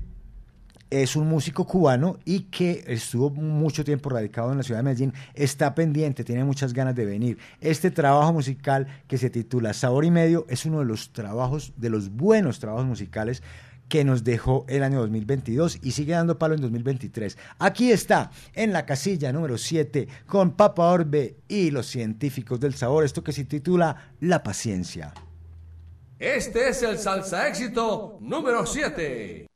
[0.90, 5.12] es un músico cubano y que estuvo mucho tiempo radicado en la ciudad de Medellín,
[5.34, 7.38] está pendiente, tiene muchas ganas de venir.
[7.60, 11.90] Este trabajo musical que se titula Sabor y Medio es uno de los trabajos, de
[11.90, 13.42] los buenos trabajos musicales
[13.88, 17.38] que nos dejó el año 2022 y sigue dando palo en 2023.
[17.58, 23.04] Aquí está, en la casilla número 7, con Papa Orbe y los científicos del sabor,
[23.04, 25.12] esto que se titula La paciencia.
[26.18, 29.46] Este es el salsa éxito número 7.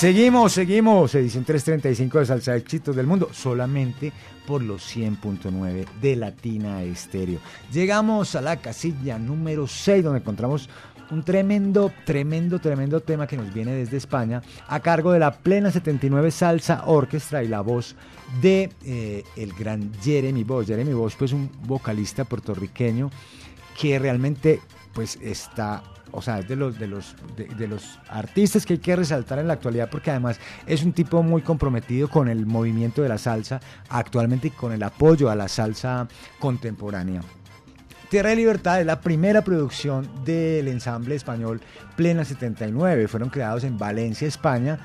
[0.00, 4.14] Seguimos, seguimos, edición 335 de Salsa Éxitos del Mundo, solamente
[4.46, 7.38] por los 100.9 de Latina Estéreo.
[7.70, 10.70] Llegamos a la casilla número 6, donde encontramos
[11.10, 15.70] un tremendo, tremendo, tremendo tema que nos viene desde España, a cargo de la Plena
[15.70, 17.94] 79 Salsa Orquestra y la voz
[18.40, 20.68] de eh, el gran Jeremy Bosch.
[20.68, 23.10] Jeremy Bosch, pues un vocalista puertorriqueño
[23.78, 24.60] que realmente
[24.94, 25.82] pues está
[26.12, 29.48] o sea, es de los, de, los, de, los artistas que hay que resaltar en
[29.48, 33.60] la actualidad porque además es un tipo muy comprometido con el movimiento de la salsa
[33.88, 36.08] actualmente y con el apoyo a la salsa
[36.38, 37.22] contemporánea.
[38.08, 41.60] Tierra de Libertad es la primera producción del ensamble español
[41.94, 43.06] Plena 79.
[43.06, 44.80] Fueron creados en Valencia, España.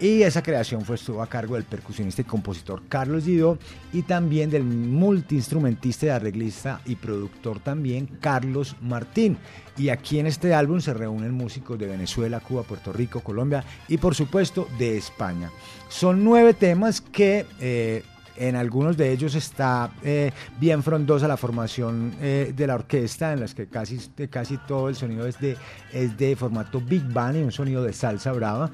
[0.00, 3.58] Y esa creación fue, estuvo a cargo del percusionista y compositor Carlos Guido
[3.92, 9.36] y también del multiinstrumentista y arreglista y productor también Carlos Martín.
[9.76, 13.96] Y aquí en este álbum se reúnen músicos de Venezuela, Cuba, Puerto Rico, Colombia y
[13.98, 15.50] por supuesto de España.
[15.88, 17.46] Son nueve temas que...
[17.60, 18.02] Eh,
[18.40, 20.30] en algunos de ellos está eh,
[20.60, 23.98] bien frondosa la formación eh, de la orquesta, en las que casi,
[24.30, 25.56] casi todo el sonido es de,
[25.92, 28.70] es de formato Big Band y un sonido de salsa brava.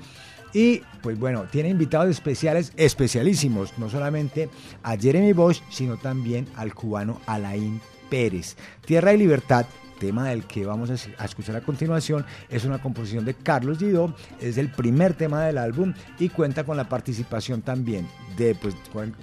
[0.54, 4.48] Y pues bueno, tiene invitados especiales, especialísimos, no solamente
[4.82, 8.56] a Jeremy Bosch, sino también al cubano Alain Pérez.
[8.86, 9.66] Tierra y Libertad
[9.98, 14.58] tema del que vamos a escuchar a continuación es una composición de Carlos Guido, es
[14.58, 18.06] el primer tema del álbum y cuenta con la participación también
[18.36, 18.74] de, pues,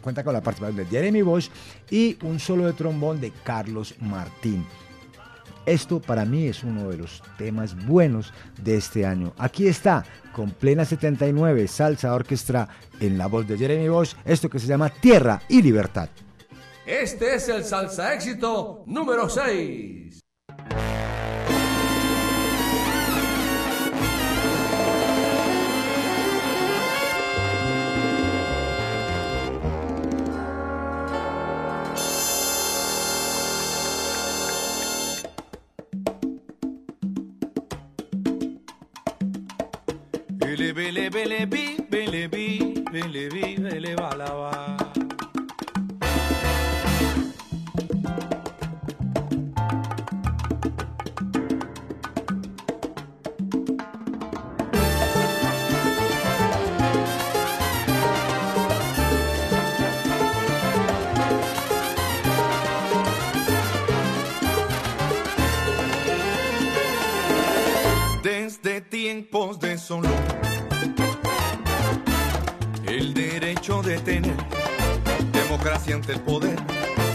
[0.01, 1.49] cuenta con la participación de Jeremy Bosch
[1.89, 4.65] y un solo de trombón de Carlos Martín.
[5.65, 9.33] Esto para mí es uno de los temas buenos de este año.
[9.37, 12.67] Aquí está, con plena 79, salsa orquestra
[12.99, 16.09] en la voz de Jeremy Bosch, esto que se llama Tierra y Libertad.
[16.85, 20.19] Este es el salsa éxito número 6.
[40.61, 43.41] Bele bele bele bi bele bi bele bi
[68.91, 70.40] tiempos de Solón,
[73.61, 74.35] de tener
[75.31, 76.57] democracia ante el poder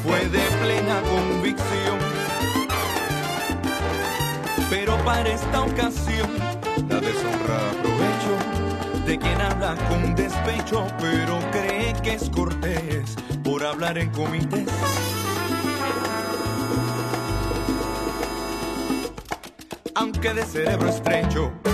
[0.04, 1.98] fue de plena convicción.
[4.70, 6.30] Pero para esta ocasión,
[6.88, 13.98] la deshonra aprovecho de quien habla con despecho, pero cree que es cortés por hablar
[13.98, 14.68] en comités.
[19.96, 21.65] aunque de cerebro estrecho.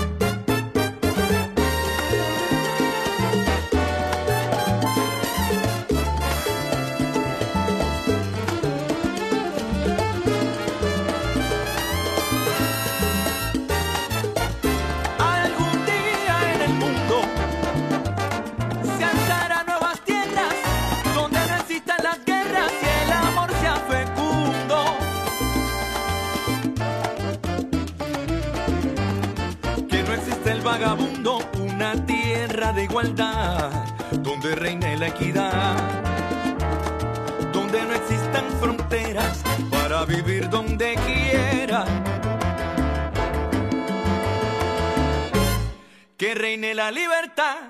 [46.53, 47.62] Reine la libertad.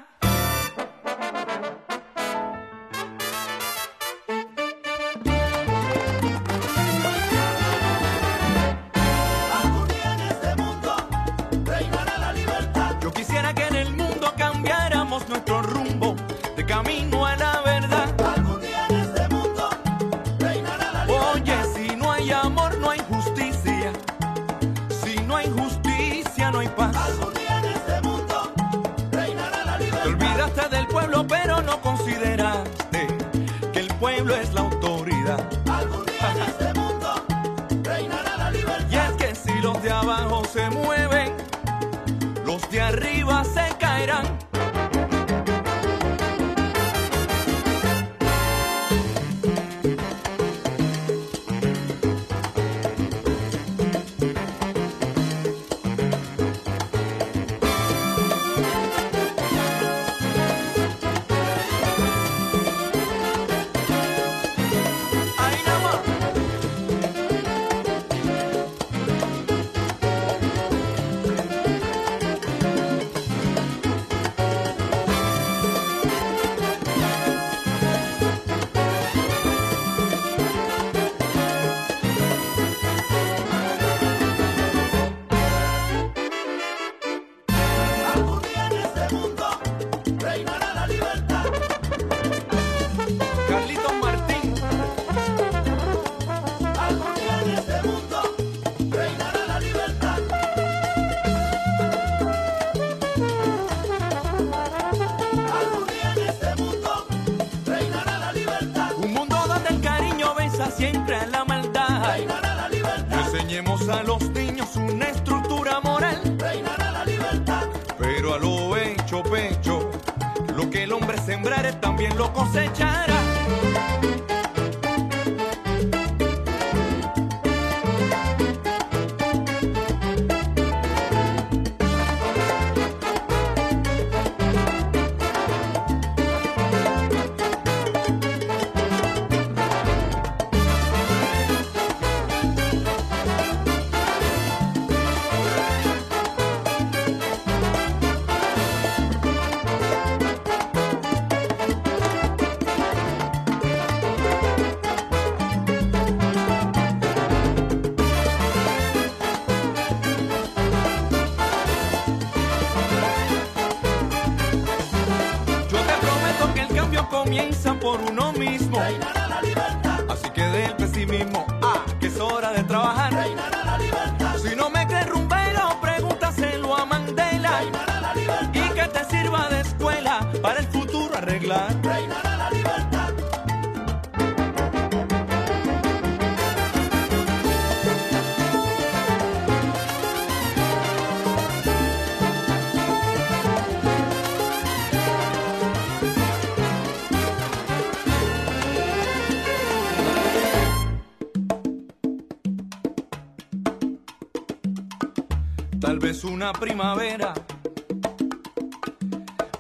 [206.64, 207.34] Primavera.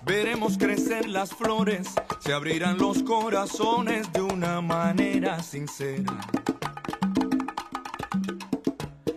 [0.05, 1.89] Veremos crecer las flores,
[2.21, 6.17] se abrirán los corazones de una manera sincera.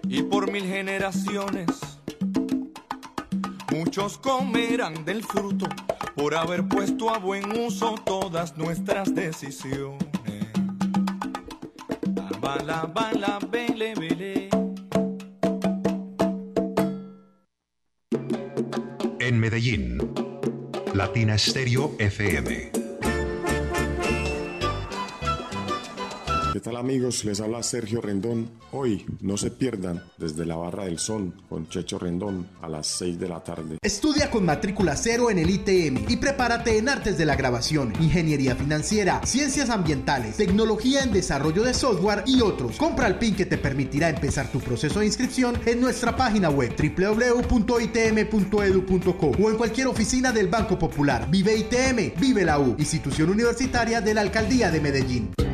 [0.03, 1.69] Y por mil generaciones,
[3.71, 5.67] muchos comerán del fruto
[6.17, 10.51] por haber puesto a buen uso todas nuestras decisiones.
[12.41, 14.36] Bala, bala, bele, bele.
[19.47, 19.99] Medellín,
[20.93, 22.86] Latina Estéreo FM.
[26.79, 27.25] Amigos?
[27.25, 28.51] Les habla Sergio Rendón.
[28.73, 33.19] Hoy no se pierdan desde la Barra del Son con Checho Rendón a las 6
[33.19, 33.79] de la tarde.
[33.83, 38.57] Estudia con matrícula cero en el ITM y prepárate en artes de la grabación, ingeniería
[38.57, 42.77] financiera, ciencias ambientales, tecnología en desarrollo de software y otros.
[42.77, 46.75] Compra el PIN que te permitirá empezar tu proceso de inscripción en nuestra página web
[46.77, 47.87] www.itm.edu.co
[49.27, 51.31] o en cualquier oficina del Banco Popular.
[51.31, 55.46] Vive ITM, vive la U, institución universitaria de la Alcaldía de Medellín.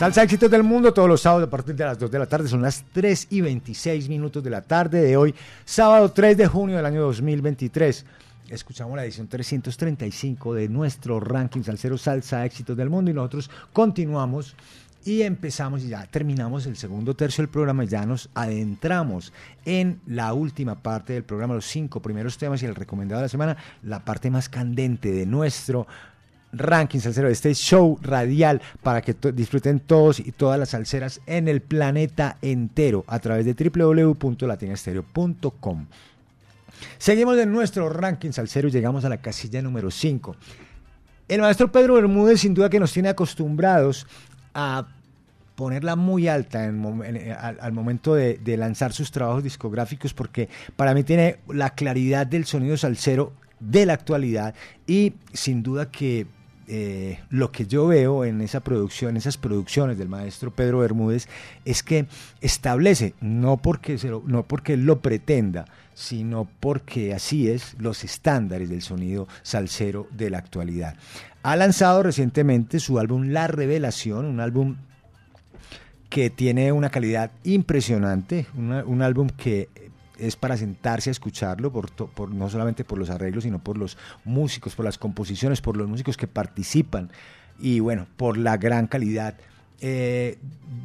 [0.02, 2.48] Salsa éxitos del mundo todos los sábados a partir de las 2 de la tarde.
[2.48, 5.32] Son las 3 y 26 minutos de la tarde de hoy,
[5.64, 8.04] sábado 3 de junio del año 2023.
[8.48, 14.56] Escuchamos la edición 335 de nuestro ranking Salsero Salsa Éxitos del Mundo y nosotros continuamos
[15.04, 19.32] y empezamos y ya terminamos el segundo tercio del programa ya nos adentramos
[19.64, 23.28] en la última parte del programa, los cinco primeros temas y el recomendado de la
[23.28, 25.86] semana, la parte más candente de nuestro
[26.52, 31.60] ranking salsero, este show radial para que disfruten todos y todas las salseras en el
[31.62, 35.86] planeta entero a través de www.latinastereo.com.
[36.98, 40.36] Seguimos en nuestro ranking salsero y llegamos a la casilla número 5.
[41.28, 44.06] El maestro Pedro Bermúdez sin duda que nos tiene acostumbrados
[44.54, 44.88] a
[45.54, 50.94] ponerla muy alta eh, al, al momento de, de lanzar sus trabajos discográficos porque para
[50.94, 54.54] mí tiene la claridad del sonido salsero de la actualidad
[54.86, 56.26] y sin duda que
[56.68, 61.28] eh, lo que yo veo en esa producción, esas producciones del maestro Pedro Bermúdez,
[61.64, 62.06] es que
[62.40, 65.64] establece, no porque, lo- no porque lo pretenda,
[65.94, 70.96] sino porque así es los estándares del sonido salsero de la actualidad.
[71.42, 74.76] Ha lanzado recientemente su álbum La Revelación, un álbum
[76.08, 79.68] que tiene una calidad impresionante, un álbum que
[80.22, 84.76] es para sentarse a escucharlo, por, no solamente por los arreglos, sino por los músicos,
[84.76, 87.10] por las composiciones, por los músicos que participan
[87.58, 89.34] y bueno, por la gran calidad
[89.80, 90.38] eh,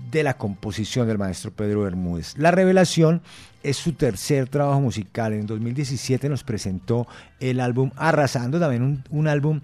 [0.09, 2.35] de la composición del maestro Pedro Bermúdez.
[2.35, 3.21] La Revelación
[3.61, 5.33] es su tercer trabajo musical.
[5.33, 7.07] En 2017 nos presentó
[7.39, 9.61] el álbum Arrasando, también un, álbum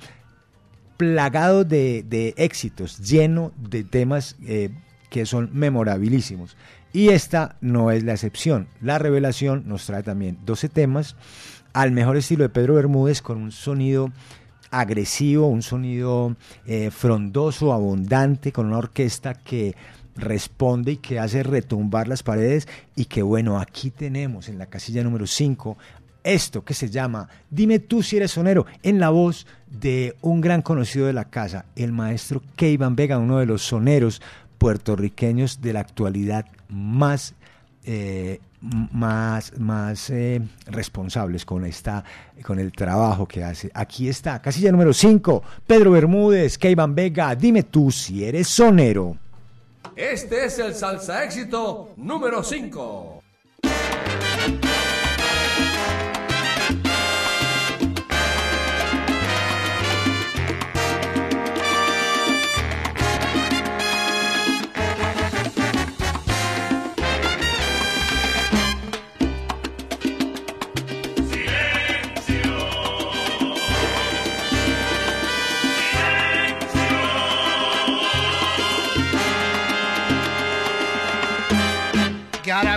[0.98, 4.70] plagado de, de éxitos, lleno de temas eh,
[5.10, 6.56] que son memorabilísimos.
[6.94, 8.68] Y esta no es la excepción.
[8.80, 11.16] La revelación nos trae también 12 temas
[11.74, 14.12] al mejor estilo de Pedro Bermúdez con un sonido
[14.70, 16.36] agresivo, un sonido
[16.68, 19.76] eh, frondoso, abundante, con una orquesta que
[20.16, 25.04] responde y que hace retumbar las paredes y que bueno, aquí tenemos en la casilla
[25.04, 25.76] número 5
[26.24, 30.62] esto que se llama Dime tú si eres sonero, en la voz de un gran
[30.62, 34.22] conocido de la casa, el maestro Keivan Vega, uno de los soneros
[34.58, 37.34] puertorriqueños de la actualidad más,
[37.86, 42.04] eh, m- más, más eh, responsables con, esta,
[42.46, 43.70] con el trabajo que hace.
[43.74, 49.18] Aquí está, casilla número 5, Pedro Bermúdez, Keivan Vega, dime tú si eres sonero.
[49.96, 53.22] Este es el salsa éxito número 5.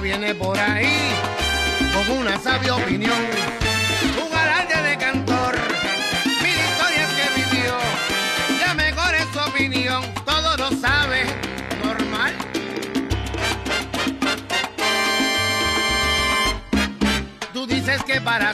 [0.07, 1.11] Viene por ahí
[1.93, 3.19] con una sabia opinión,
[4.25, 5.57] un alarde de cantor,
[6.43, 7.75] mil historias que vivió,
[8.61, 11.25] ya mejor es su opinión, todo lo sabe,
[11.85, 12.33] normal.
[17.53, 18.53] Tú dices que para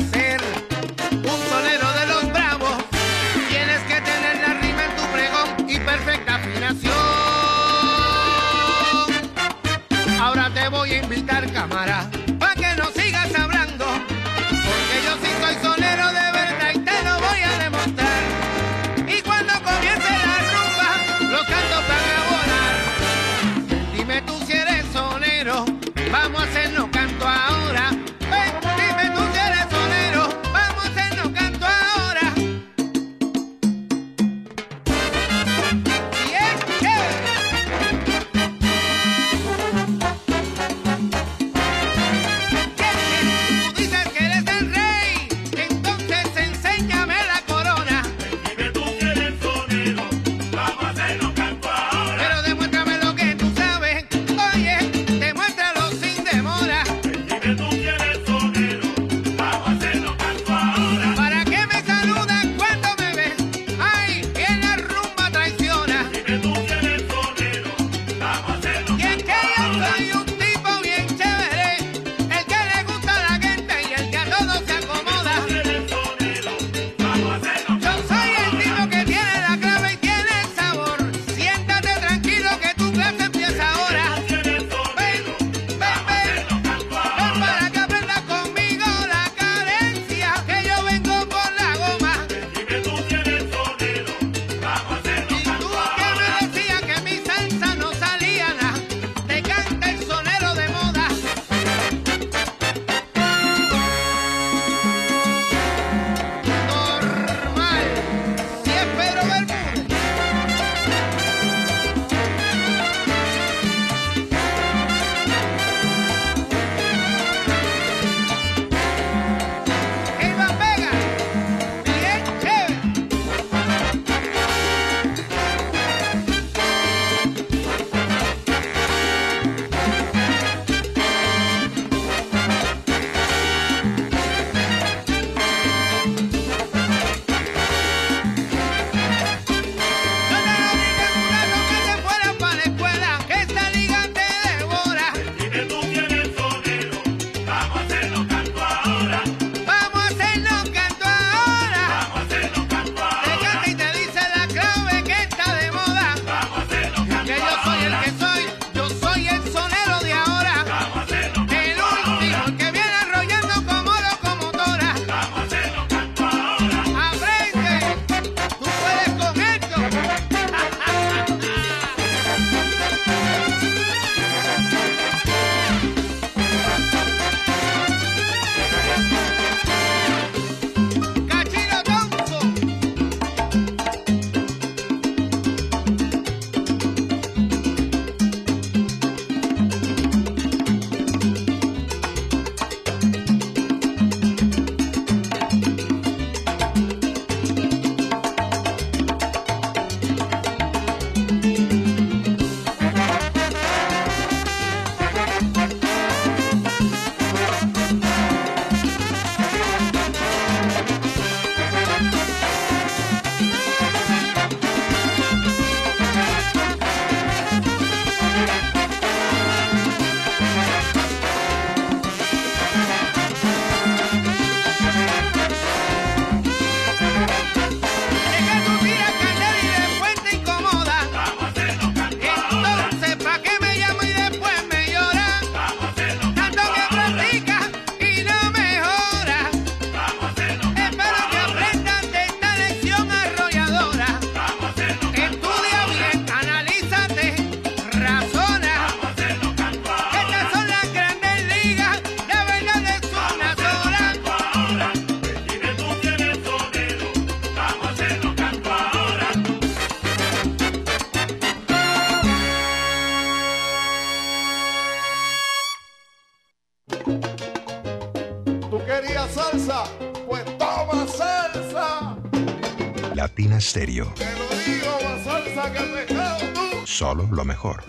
[277.62, 277.84] mejor.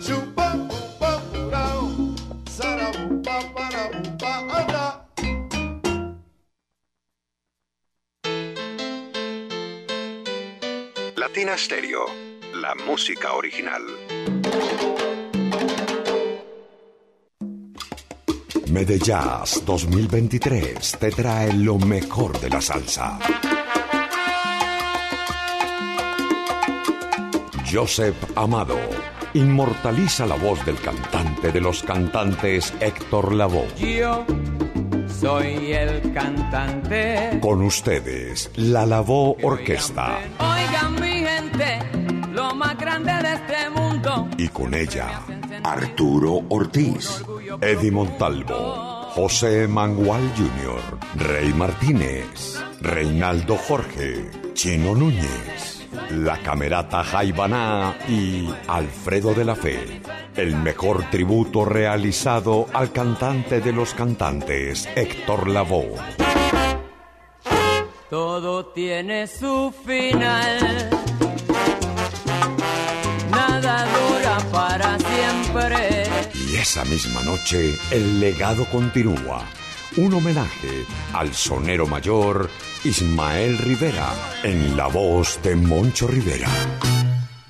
[11.16, 12.06] Latina Stereo.
[12.54, 13.82] La música original.
[18.70, 23.18] Medellas 2023 te trae lo mejor de la salsa.
[27.70, 28.93] Joseph Amado
[29.34, 33.68] inmortaliza la voz del cantante de los cantantes Héctor Lavoe.
[33.76, 34.24] Yo
[35.20, 37.38] soy el cantante.
[37.40, 40.18] Con ustedes, la Lavoe Orquesta.
[40.38, 41.78] Oigan mi gente,
[42.32, 44.28] lo más grande de este mundo.
[44.38, 45.22] Y con ella,
[45.64, 47.24] Arturo Ortiz,
[47.60, 55.53] Eddie Montalvo, José Mangual Jr., Rey Martínez, Reinaldo Jorge, Chino Núñez,
[56.10, 60.00] la Camerata Jaibaná y Alfredo de la Fe.
[60.36, 65.94] El mejor tributo realizado al cantante de los cantantes, Héctor Lavoe.
[68.10, 70.90] Todo tiene su final.
[73.30, 76.04] Nada dura para siempre.
[76.32, 79.44] Y esa misma noche, el legado continúa.
[79.96, 82.50] Un homenaje al sonero mayor
[82.82, 84.12] Ismael Rivera
[84.42, 86.48] en la voz de Moncho Rivera.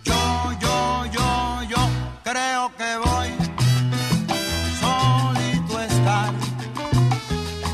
[0.05, 1.89] Yo, yo, yo, yo
[2.23, 3.29] creo que voy
[4.79, 6.35] solito a estar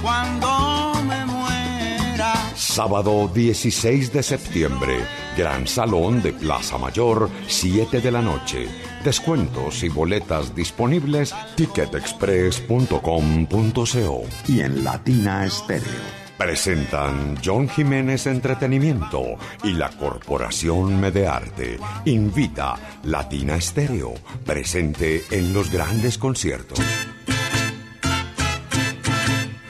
[0.00, 2.32] cuando me muera.
[2.54, 4.98] Sábado 16 de septiembre,
[5.36, 8.68] Gran Salón de Plaza Mayor, 7 de la noche.
[9.04, 16.20] Descuentos y boletas disponibles ticketexpress.com.co y en Latina Estéreo.
[16.36, 21.78] Presentan John Jiménez Entretenimiento y la Corporación Medearte.
[22.06, 24.14] Invita Latina Estéreo,
[24.44, 26.80] presente en los grandes conciertos.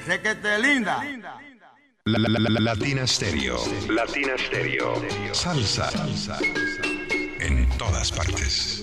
[0.07, 1.05] Requete linda.
[2.05, 3.59] La, la, la, la- Latina Stereo.
[3.89, 4.95] Latina Stereo.
[5.33, 5.91] Salsa.
[5.91, 6.39] Salsa.
[7.41, 8.83] En todas partes.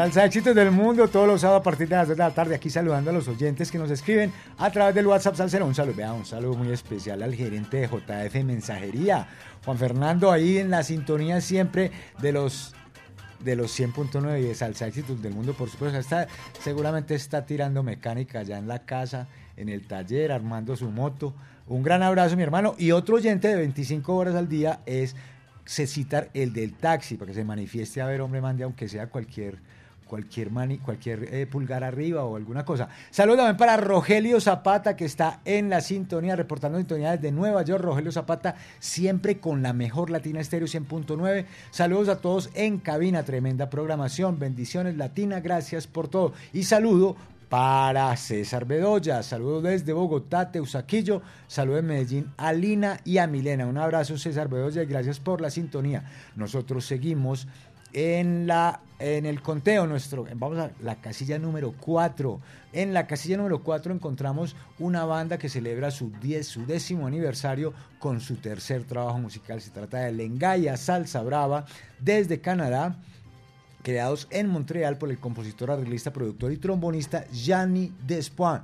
[0.00, 2.54] Salsa éxitos del mundo, todos los sábados a partir de las 2 de la tarde,
[2.54, 5.66] aquí saludando a los oyentes que nos escriben a través del WhatsApp Salsero.
[5.66, 9.26] Un saludo, un saludo muy especial al gerente de JF Mensajería,
[9.64, 11.90] Juan Fernando, ahí en la sintonía siempre
[12.22, 12.72] de los
[13.40, 15.98] de los 100.9 y de Salsa Éxitos del Mundo, por supuesto.
[15.98, 16.28] Está,
[16.62, 21.34] seguramente está tirando mecánica allá en la casa, en el taller, armando su moto.
[21.70, 22.74] Un gran abrazo, mi hermano.
[22.78, 25.14] Y otro oyente de 25 horas al día es
[25.64, 29.58] Cecitar, el del taxi, para que se manifieste a ver, hombre, mande, aunque sea cualquier
[30.04, 32.88] cualquier mani, cualquier eh, pulgar arriba o alguna cosa.
[33.12, 37.84] Saludos también para Rogelio Zapata, que está en la sintonía, reportando sintonía desde Nueva York.
[37.84, 41.46] Rogelio Zapata, siempre con la mejor Latina Estéreo 100.9.
[41.70, 44.40] Saludos a todos en cabina, tremenda programación.
[44.40, 46.32] Bendiciones Latina, gracias por todo.
[46.52, 47.14] Y saludo
[47.50, 49.22] para César Bedoya.
[49.24, 51.20] Saludos desde Bogotá, Teusaquillo.
[51.48, 53.66] Saludos en Medellín a Lina y a Milena.
[53.66, 56.04] Un abrazo, César Bedoya, y gracias por la sintonía.
[56.36, 57.48] Nosotros seguimos
[57.92, 62.40] en la en el conteo nuestro vamos a la casilla número 4
[62.72, 67.72] en la casilla número 4 encontramos una banda que celebra su 10 su décimo aniversario
[67.98, 71.64] con su tercer trabajo musical se trata de Lengaya Salsa Brava
[71.98, 72.96] desde Canadá
[73.82, 78.62] creados en Montreal por el compositor, arreglista, productor y trombonista Gianni Despoin.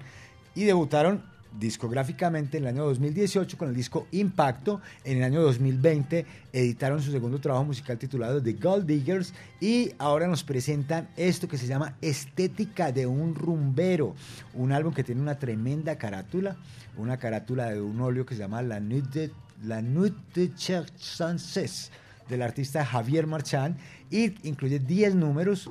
[0.54, 1.22] Y debutaron
[1.58, 4.80] discográficamente en el año 2018 con el disco Impacto.
[5.04, 9.32] En el año 2020 editaron su segundo trabajo musical titulado The Gold Diggers.
[9.60, 14.14] Y ahora nos presentan esto que se llama Estética de un rumbero,
[14.54, 16.56] un álbum que tiene una tremenda carátula,
[16.96, 19.30] una carátula de un óleo que se llama La Nuit de,
[19.64, 21.90] La Nuit de Chances
[22.28, 23.76] del artista Javier Marchán
[24.10, 25.70] y incluye 10 números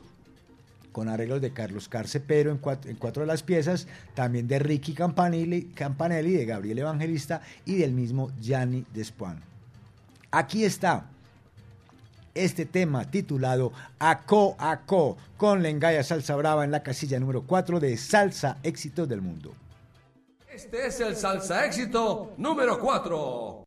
[0.92, 5.66] con arreglos de Carlos Carce Pero en cuatro, de las piezas, también de Ricky Campanelli,
[5.76, 9.42] Campanelli, de Gabriel Evangelista y del mismo Gianni Despoin.
[10.32, 11.10] Aquí está
[12.34, 17.98] este tema titulado Aco Aco con Lengaya Salsa Brava en la casilla número 4 de
[17.98, 19.54] Salsa Éxitos del Mundo.
[20.56, 23.65] Este es el salsa éxito número 4.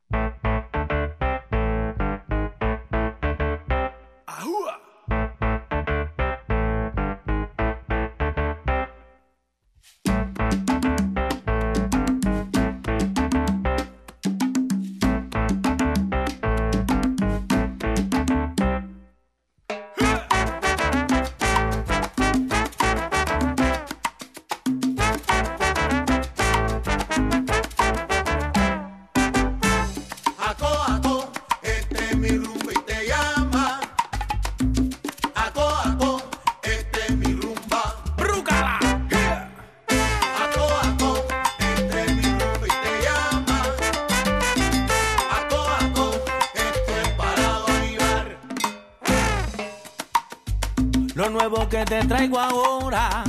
[51.88, 53.24] Te traigo ahora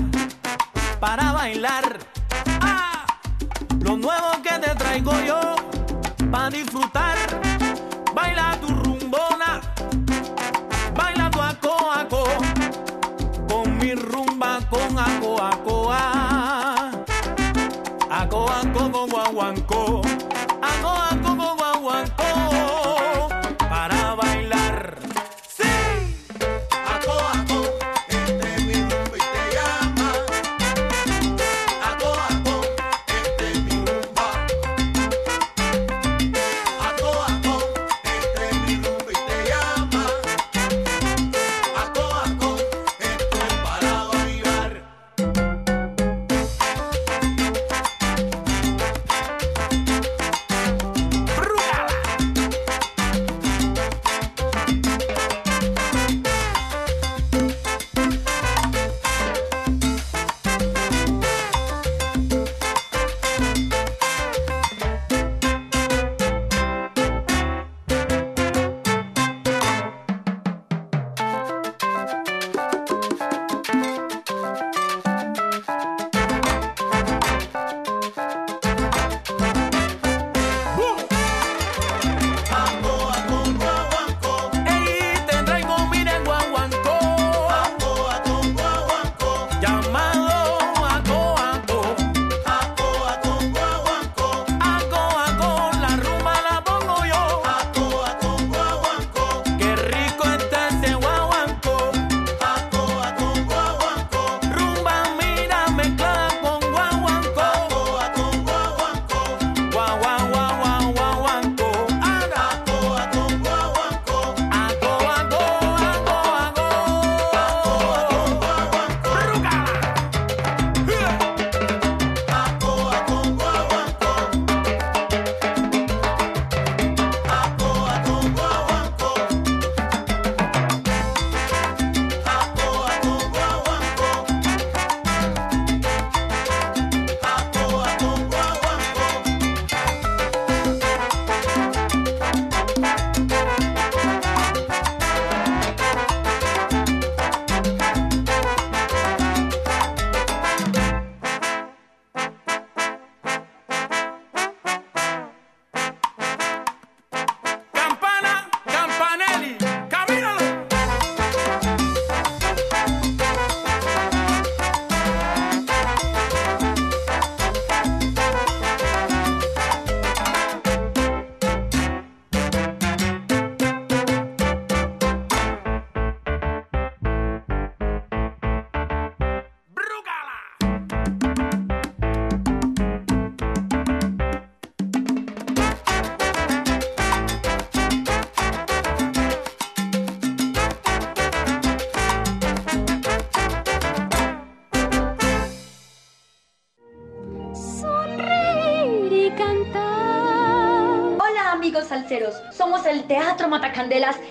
[0.99, 1.98] para bailar.
[2.60, 3.06] Ah,
[3.80, 5.40] lo nuevo que te traigo yo
[6.30, 7.15] para disfrutar.
[8.14, 9.61] Baila tu rumbona,
[10.94, 12.23] baila tu aco aco,
[13.48, 15.94] con mi rumba con aco aco.
[18.11, 20.02] Aco aco con guaguancó,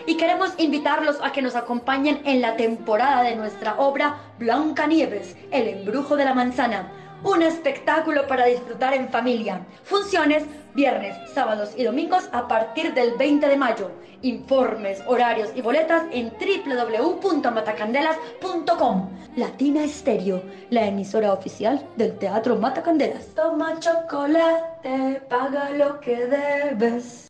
[0.06, 5.36] Y queremos invitarlos a que nos acompañen en la temporada de nuestra obra Blanca Nieves,
[5.50, 6.92] El embrujo de la manzana.
[7.24, 9.64] Un espectáculo para disfrutar en familia.
[9.84, 10.44] Funciones
[10.74, 13.90] viernes, sábados y domingos a partir del 20 de mayo.
[14.20, 19.08] Informes, horarios y boletas en www.matacandelas.com.
[19.36, 23.28] Latina Estéreo, la emisora oficial del Teatro Matacandelas.
[23.34, 27.27] Toma chocolate, paga lo que debes.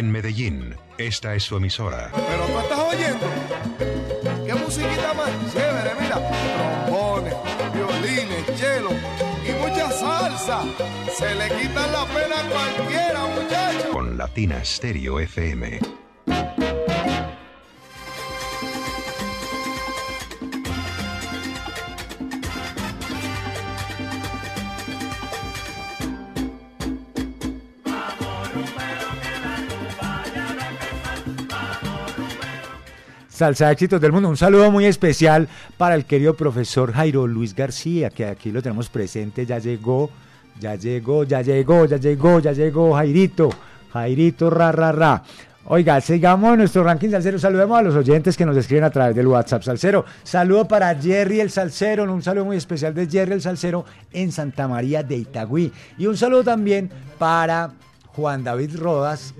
[0.00, 2.10] En Medellín, esta es su emisora.
[2.14, 3.26] Pero tú estás oyendo.
[4.46, 5.90] ¿Qué musiquita más chévere?
[6.00, 7.34] Mira, trombones,
[7.74, 8.88] violines, cello
[9.46, 10.62] y mucha salsa.
[11.12, 13.90] Se le quitan la pena a cualquiera, muchachos.
[13.92, 15.80] Con Latina Stereo FM.
[33.40, 34.28] Salsa Éxitos del Mundo.
[34.28, 35.48] Un saludo muy especial
[35.78, 40.10] para el querido profesor Jairo Luis García, que aquí lo tenemos presente, ya llegó,
[40.60, 43.48] ya llegó, ya llegó, ya llegó, ya llegó, Jairito,
[43.94, 45.22] Jairito, ra, ra, ra.
[45.64, 47.38] Oiga, sigamos nuestro ranking salsero.
[47.38, 50.04] Saludemos a los oyentes que nos escriben a través del WhatsApp salsero.
[50.22, 54.68] Saludo para Jerry el Salsero, un saludo muy especial de Jerry el Salsero en Santa
[54.68, 55.72] María de Itagüí.
[55.96, 57.70] Y un saludo también para
[58.08, 59.32] Juan David Rodas,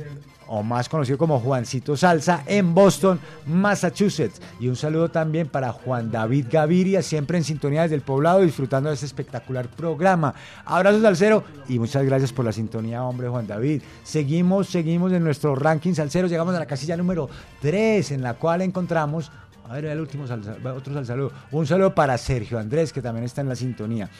[0.52, 4.40] o más conocido como Juancito Salsa, en Boston, Massachusetts.
[4.58, 8.88] Y un saludo también para Juan David Gaviria, siempre en sintonía desde el poblado, disfrutando
[8.88, 10.34] de este espectacular programa.
[10.64, 13.82] Abrazos salsero y muchas gracias por la sintonía, hombre Juan David.
[14.02, 17.28] Seguimos, seguimos en nuestro ranking salsero, llegamos a la casilla número
[17.60, 19.30] 3, en la cual encontramos
[19.68, 21.30] a ver, el último otro sal- saludo.
[21.52, 24.10] Un saludo para Sergio Andrés, que también está en la sintonía.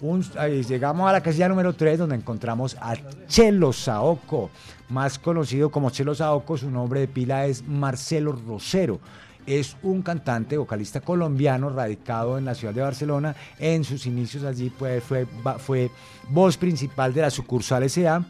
[0.00, 2.94] Llegamos a la casilla número 3, donde encontramos a
[3.26, 4.50] Chelo Saoco,
[4.88, 6.56] más conocido como Chelo Saoco.
[6.56, 9.00] Su nombre de pila es Marcelo Rosero.
[9.46, 13.34] Es un cantante, vocalista colombiano, radicado en la ciudad de Barcelona.
[13.58, 15.90] En sus inicios allí fue, fue
[16.28, 18.24] voz principal de la sucursal S.A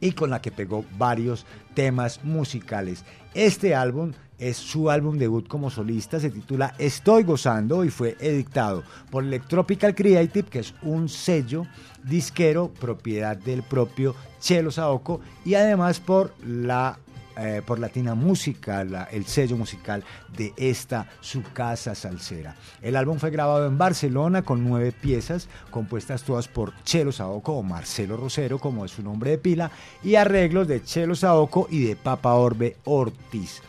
[0.00, 3.04] y con la que pegó varios temas musicales.
[3.34, 8.82] Este álbum es su álbum debut como solista, se titula Estoy gozando y fue editado
[9.10, 11.66] por Electropical Creative, que es un sello
[12.04, 16.98] disquero propiedad del propio Chelo Saoco y además por la
[17.40, 18.82] eh, por Latina Música,
[19.12, 20.02] el sello musical
[20.36, 22.56] de esta su casa salsera.
[22.82, 27.62] El álbum fue grabado en Barcelona con nueve piezas, compuestas todas por Chelo Saoco o
[27.62, 29.70] Marcelo Rosero, como es su nombre de pila,
[30.02, 33.62] y arreglos de Chelo Saoco y de Papa Orbe Ortiz.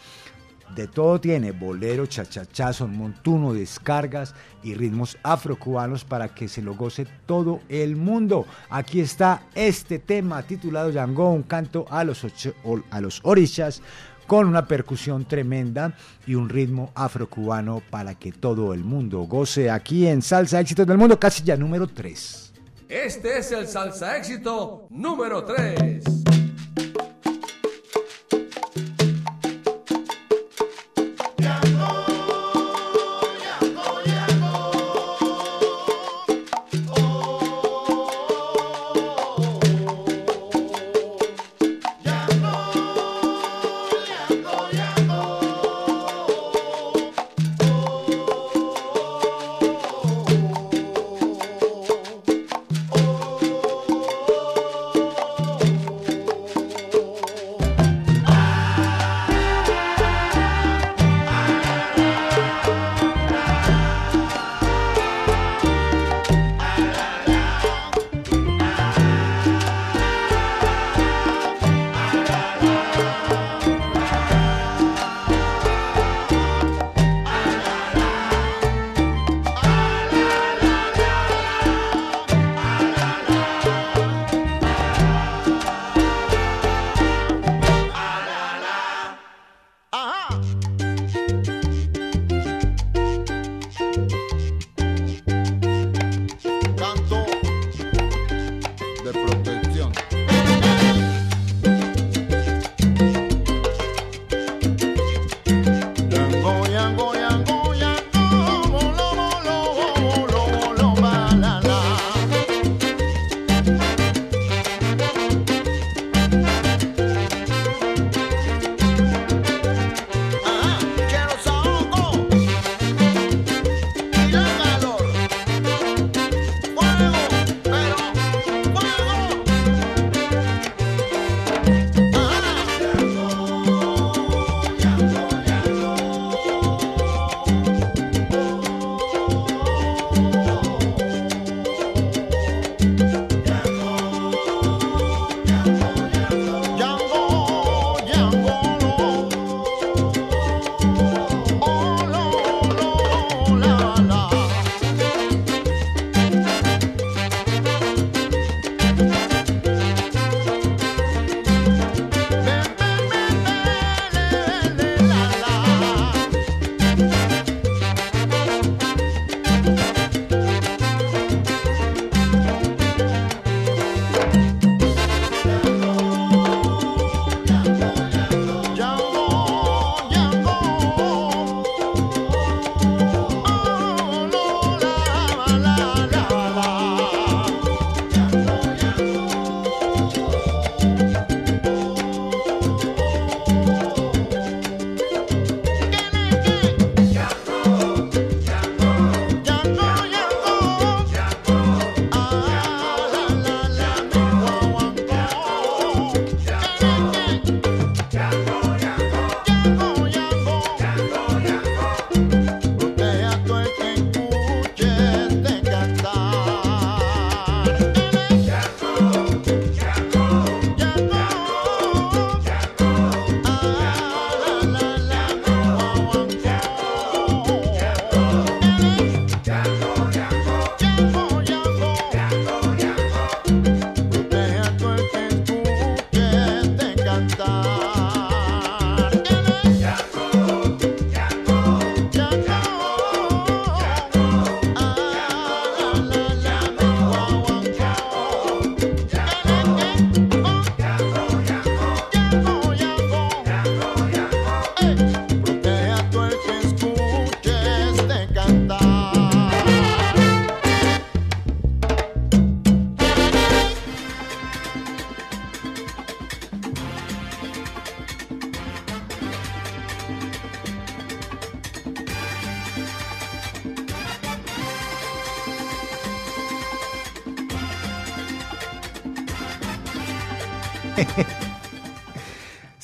[0.76, 7.08] De todo tiene, bolero, chachachazo, montuno, descargas y ritmos afrocubanos para que se lo goce
[7.26, 8.46] todo el mundo.
[8.70, 12.54] Aquí está este tema titulado Yango, un canto a los, ocho-
[12.92, 13.82] a los orishas
[14.28, 15.96] con una percusión tremenda
[16.28, 21.00] y un ritmo afrocubano para que todo el mundo goce aquí en Salsa Éxitos del
[21.00, 22.54] Mundo, casi ya número 3.
[22.88, 26.04] Este es el salsa éxito número 3.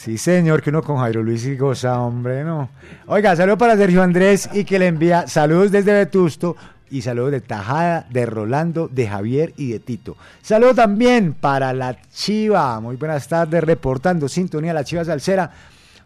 [0.06, 2.70] Sí, señor, que uno con Jairo Luis y goza, hombre, no.
[3.08, 6.56] Oiga, saludo para Sergio Andrés y que le envía saludos desde Vetusto
[6.92, 10.16] y saludos de Tajada, de Rolando, de Javier y de Tito.
[10.44, 12.80] Saludo también para la Chiva.
[12.80, 15.50] Muy buenas tardes, reportando sintonía la Chiva Salsera.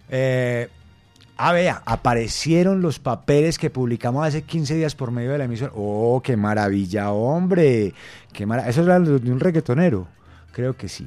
[0.08, 0.70] Eh,
[1.36, 5.74] ah, vea, aparecieron los papeles que publicamos hace 15 días por medio de la emisora.
[5.76, 7.94] Oh, qué maravilla, hombre.
[8.32, 10.08] Qué mara- Eso es de un reggaetonero.
[10.54, 11.06] Creo que sí.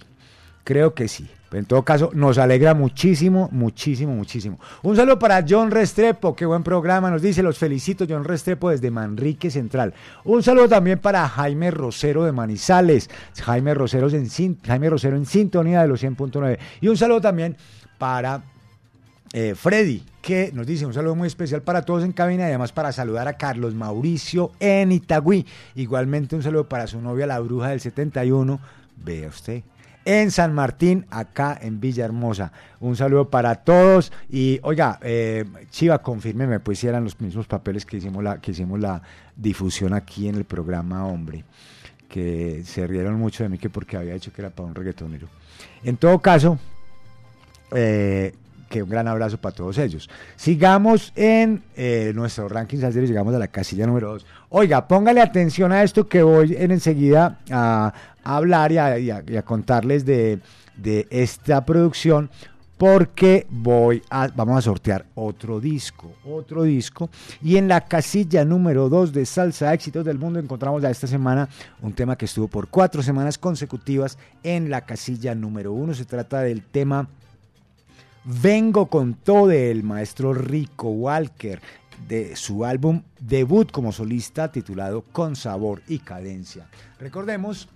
[0.65, 1.29] Creo que sí.
[1.53, 4.59] En todo caso, nos alegra muchísimo, muchísimo, muchísimo.
[4.83, 7.11] Un saludo para John Restrepo, qué buen programa.
[7.11, 9.93] Nos dice, los felicito, John Restrepo, desde Manrique Central.
[10.25, 13.11] Un saludo también para Jaime Rosero de Manizales.
[13.43, 14.29] Jaime Rosero en,
[14.65, 16.59] Jaime Rosero en sintonía de los 100.9.
[16.81, 17.57] Y un saludo también
[17.99, 18.43] para
[19.35, 22.73] eh, Freddy, que nos dice un saludo muy especial para todos en cabina y además
[22.73, 25.47] para saludar a Carlos Mauricio en Itagüí.
[25.75, 28.59] Igualmente un saludo para su novia, la bruja del 71.
[29.05, 29.63] Vea usted.
[30.05, 32.53] En San Martín, acá en Villahermosa.
[32.81, 34.13] Un saludo para todos.
[34.29, 38.51] Y oiga, eh, Chiva, confírmeme, pues si eran los mismos papeles que hicimos la, que
[38.51, 39.01] hicimos la
[39.37, 41.45] difusión aquí en el programa, hombre.
[42.09, 45.29] Que se rieron mucho de mí que porque había dicho que era para un reggaetonero.
[45.85, 46.59] En todo caso,
[47.73, 48.35] eh,
[48.73, 50.09] que un gran abrazo para todos ellos.
[50.35, 54.27] Sigamos en eh, nuestro ranking llegamos a la casilla número 2.
[54.55, 57.93] Oiga, póngale atención a esto que voy en enseguida a,
[58.23, 60.41] hablar y a contarles de,
[60.77, 62.31] de esta producción
[62.77, 67.11] porque voy a, vamos a sortear otro disco, otro disco.
[67.41, 71.49] Y en la casilla número 2 de Salsa Éxitos del Mundo encontramos a esta semana
[71.81, 75.95] un tema que estuvo por cuatro semanas consecutivas en la casilla número 1.
[75.95, 77.09] Se trata del tema
[78.25, 81.61] Vengo con todo del maestro Rico Walker
[82.09, 86.69] de su álbum debut como solista titulado Con Sabor y Cadencia.
[86.99, 87.69] Recordemos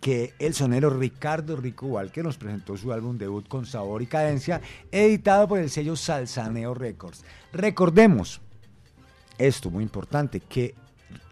[0.00, 4.60] que el sonero Ricardo Rico Walker nos presentó su álbum debut Con Sabor y Cadencia,
[4.90, 7.24] editado por el sello Salsaneo Records.
[7.52, 8.40] Recordemos
[9.38, 10.74] esto muy importante, que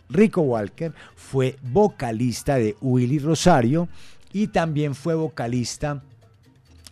[0.08, 3.88] Rico Walker fue vocalista de Willy Rosario
[4.32, 6.02] y también fue vocalista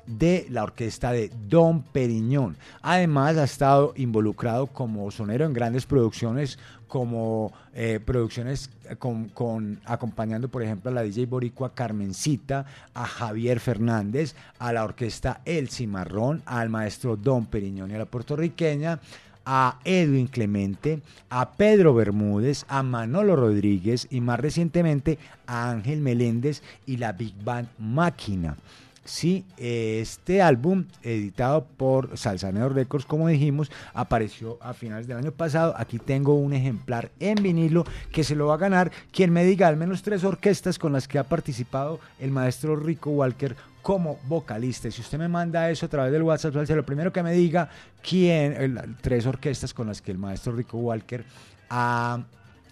[0.06, 2.56] de la orquesta de Don Periñón.
[2.82, 6.58] Además ha estado involucrado como sonero en grandes producciones
[6.88, 8.68] como eh, producciones
[8.98, 14.82] con, con- acompañando por ejemplo a la DJ Boricua Carmencita, a Javier Fernández, a la
[14.84, 18.98] orquesta El Cimarrón, al maestro Don Periñón y a la puertorriqueña,
[19.46, 21.00] a Edwin Clemente,
[21.30, 27.34] a Pedro Bermúdez, a Manolo Rodríguez y más recientemente a Ángel Meléndez y la Big
[27.42, 28.56] Band Máquina.
[29.04, 35.74] Sí, este álbum, editado por Salsaneo Records, como dijimos, apareció a finales del año pasado.
[35.76, 39.68] Aquí tengo un ejemplar en vinilo que se lo va a ganar quien me diga
[39.68, 44.88] al menos tres orquestas con las que ha participado el maestro Rico Walker como vocalista.
[44.88, 47.70] Y Si usted me manda eso a través del WhatsApp, lo primero que me diga
[48.06, 51.24] quién, tres orquestas con las que el maestro Rico Walker
[51.70, 52.22] ha,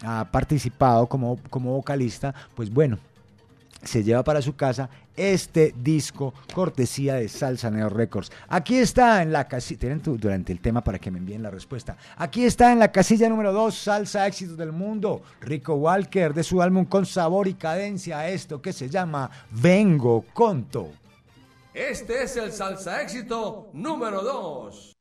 [0.02, 2.98] ha participado como, como vocalista, pues bueno,
[3.82, 8.30] se lleva para su casa este disco cortesía de Salsa Neo Records.
[8.48, 11.96] Aquí está en la casilla, tienen durante el tema para que me envíen la respuesta.
[12.16, 16.62] Aquí está en la casilla número 2, Salsa Éxitos del Mundo, Rico Walker de su
[16.62, 20.90] álbum Con Sabor y Cadencia, esto que se llama Vengo Conto.
[21.74, 24.97] Este es el salsa éxito número 2.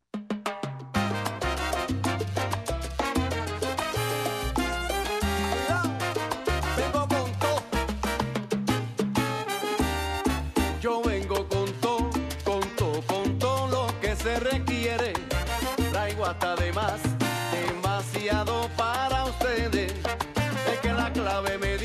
[21.27, 21.76] La clave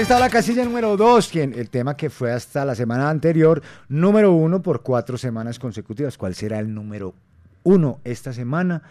[0.00, 4.32] está la casilla número 2, quien, el tema que fue hasta la semana anterior, número
[4.32, 6.18] 1 por cuatro semanas consecutivas.
[6.18, 7.14] ¿Cuál será el número
[7.64, 8.82] 1 esta semana?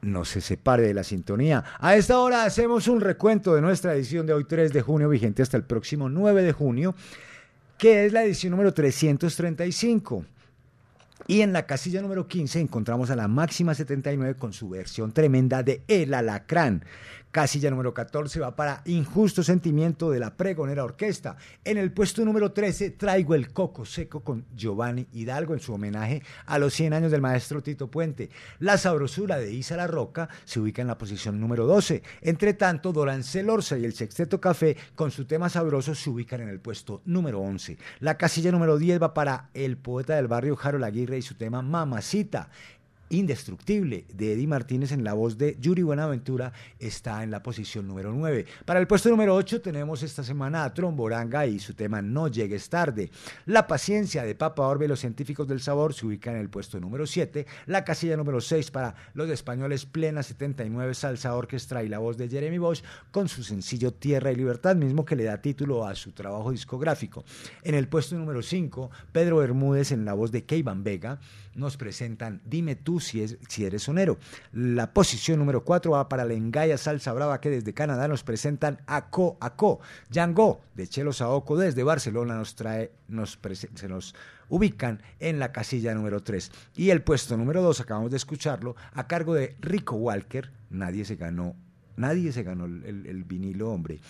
[0.00, 1.62] No se separe de la sintonía.
[1.78, 5.42] A esta hora hacemos un recuento de nuestra edición de hoy 3 de junio, vigente
[5.42, 6.94] hasta el próximo 9 de junio,
[7.76, 10.24] que es la edición número 335.
[11.30, 15.62] Y en la casilla número 15 encontramos a la máxima 79 con su versión tremenda
[15.62, 16.82] de El Alacrán.
[17.30, 21.36] Casilla número 14 va para Injusto Sentimiento de la Pregonera Orquesta.
[21.62, 26.24] En el puesto número 13 traigo el Coco Seco con Giovanni Hidalgo en su homenaje
[26.46, 28.30] a los 100 años del maestro Tito Puente.
[28.58, 32.02] La Sabrosura de Isa La Roca se ubica en la posición número 12.
[32.22, 36.48] Entre tanto, Dorancel Orza y el Sexteto Café con su tema sabroso se ubican en
[36.48, 37.78] el puesto número 11.
[38.00, 41.62] La casilla número 10 va para el poeta del barrio Harold Aguirre y su tema
[41.62, 42.50] Mamacita.
[43.12, 48.12] Indestructible de Eddie Martínez en la voz de Yuri Buenaventura está en la posición número
[48.12, 48.46] 9.
[48.64, 52.68] Para el puesto número 8 tenemos esta semana a Tromboranga y su tema No llegues
[52.68, 53.10] tarde.
[53.46, 56.78] La paciencia de Papa Orbe y los científicos del sabor se ubica en el puesto
[56.78, 57.46] número 7.
[57.66, 62.28] La casilla número 6 para los españoles Plena 79 Salsa Orquestra y la voz de
[62.28, 66.12] Jeremy Bosch con su sencillo Tierra y Libertad, mismo que le da título a su
[66.12, 67.24] trabajo discográfico.
[67.64, 71.18] En el puesto número 5, Pedro Bermúdez en la voz de Keivan Vega
[71.54, 74.18] nos presentan Dime tú si, es, si eres sonero.
[74.52, 78.80] La posición número 4 va para la Engaya Salsa Brava que desde Canadá nos presentan
[78.86, 79.80] Aco Aco.
[80.10, 83.38] Django de Chelo Saoco desde Barcelona nos trae, nos
[83.74, 84.14] se nos
[84.48, 86.50] ubican en la casilla número 3.
[86.76, 90.50] Y el puesto número 2, acabamos de escucharlo, a cargo de Rico Walker.
[90.70, 91.56] Nadie se ganó,
[91.96, 94.00] nadie se ganó el vinilo, hombre.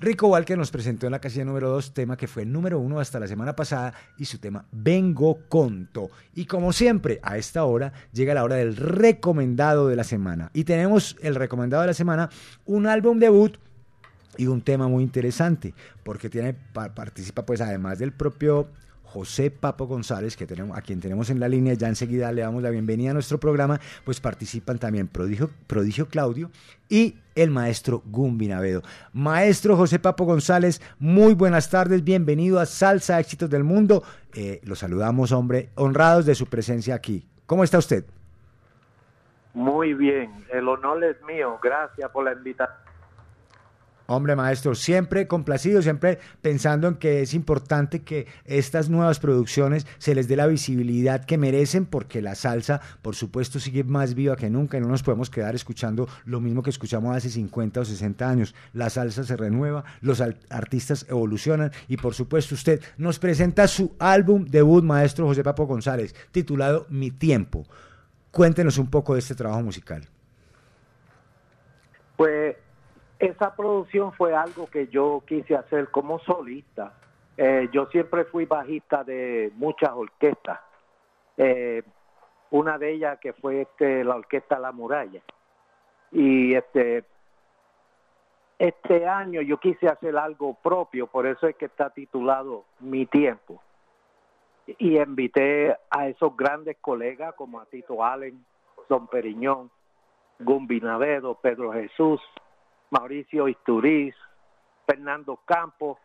[0.00, 3.00] Rico Walker nos presentó en la casilla número 2 tema que fue el número 1
[3.00, 6.08] hasta la semana pasada y su tema Vengo Conto.
[6.34, 10.50] Y como siempre, a esta hora llega la hora del recomendado de la semana.
[10.54, 12.30] Y tenemos el recomendado de la semana,
[12.64, 13.58] un álbum debut
[14.38, 18.68] y un tema muy interesante, porque tiene, pa- participa pues además del propio
[19.10, 22.62] José Papo González, que tenemos, a quien tenemos en la línea, ya enseguida le damos
[22.62, 26.50] la bienvenida a nuestro programa, pues participan también Prodigio, Prodigio Claudio
[26.88, 28.82] y el maestro Gumbi Navedo.
[29.12, 34.04] Maestro José Papo González, muy buenas tardes, bienvenido a Salsa Éxitos del Mundo.
[34.32, 37.26] Eh, lo saludamos, hombre, honrados de su presencia aquí.
[37.46, 38.04] ¿Cómo está usted?
[39.54, 41.58] Muy bien, el honor es mío.
[41.60, 42.89] Gracias por la invitación.
[44.12, 50.16] Hombre, maestro, siempre complacido, siempre pensando en que es importante que estas nuevas producciones se
[50.16, 54.50] les dé la visibilidad que merecen, porque la salsa, por supuesto, sigue más viva que
[54.50, 58.28] nunca y no nos podemos quedar escuchando lo mismo que escuchamos hace 50 o 60
[58.28, 58.52] años.
[58.72, 64.44] La salsa se renueva, los artistas evolucionan y, por supuesto, usted nos presenta su álbum
[64.44, 67.64] debut, maestro José Papo González, titulado Mi Tiempo.
[68.32, 70.08] Cuéntenos un poco de este trabajo musical.
[72.16, 72.56] Pues
[73.20, 76.94] esa producción fue algo que yo quise hacer como solista.
[77.36, 80.58] Eh, yo siempre fui bajista de muchas orquestas.
[81.36, 81.82] Eh,
[82.50, 85.20] una de ellas que fue este, la orquesta La Muralla.
[86.10, 87.04] Y este
[88.58, 93.62] este año yo quise hacer algo propio, por eso es que está titulado Mi Tiempo.
[94.66, 98.44] Y invité a esos grandes colegas como a Tito Allen,
[98.88, 99.70] Don Periñón,
[100.40, 102.20] Gumbi Navedo, Pedro Jesús,
[102.90, 104.14] Mauricio Isturiz,
[104.86, 105.98] Fernando Campos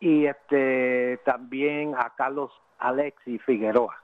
[0.00, 3.96] y este también a Carlos Alexi Figueroa.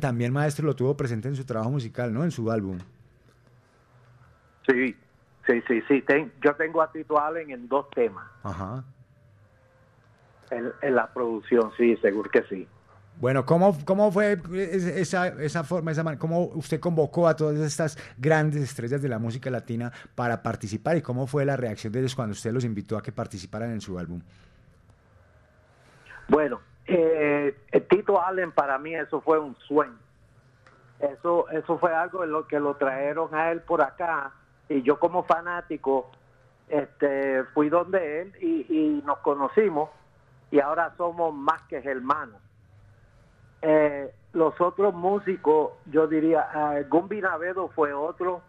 [0.00, 2.24] También, maestro, lo tuvo presente en su trabajo musical, ¿no?
[2.24, 2.78] En su álbum.
[4.68, 4.96] Sí,
[5.46, 6.02] sí, sí, sí.
[6.02, 8.26] Ten- yo tengo a Tito Allen en dos temas.
[8.42, 8.82] Ajá.
[10.50, 12.66] en, en la producción, sí, seguro que sí.
[13.18, 17.96] Bueno, ¿cómo, cómo fue esa, esa forma, esa man- cómo usted convocó a todas estas
[18.18, 22.14] grandes estrellas de la música latina para participar y cómo fue la reacción de ellos
[22.14, 24.20] cuando usted los invitó a que participaran en su álbum?
[26.28, 27.56] Bueno, eh,
[27.88, 29.96] Tito Allen para mí eso fue un sueño.
[31.00, 34.32] Eso, eso fue algo en lo que lo trajeron a él por acá
[34.68, 36.10] y yo como fanático
[36.68, 39.88] este, fui donde él y nos conocimos
[40.50, 42.40] y ahora somos más que hermanos.
[43.68, 48.40] Eh, los otros músicos, yo diría, eh, Gumbi Navedo fue otro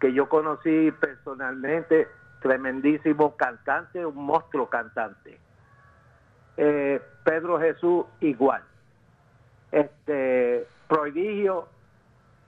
[0.00, 2.08] que yo conocí personalmente,
[2.42, 5.38] tremendísimo cantante, un monstruo cantante.
[6.56, 8.60] Eh, Pedro Jesús igual.
[9.70, 11.68] Este Prodigio,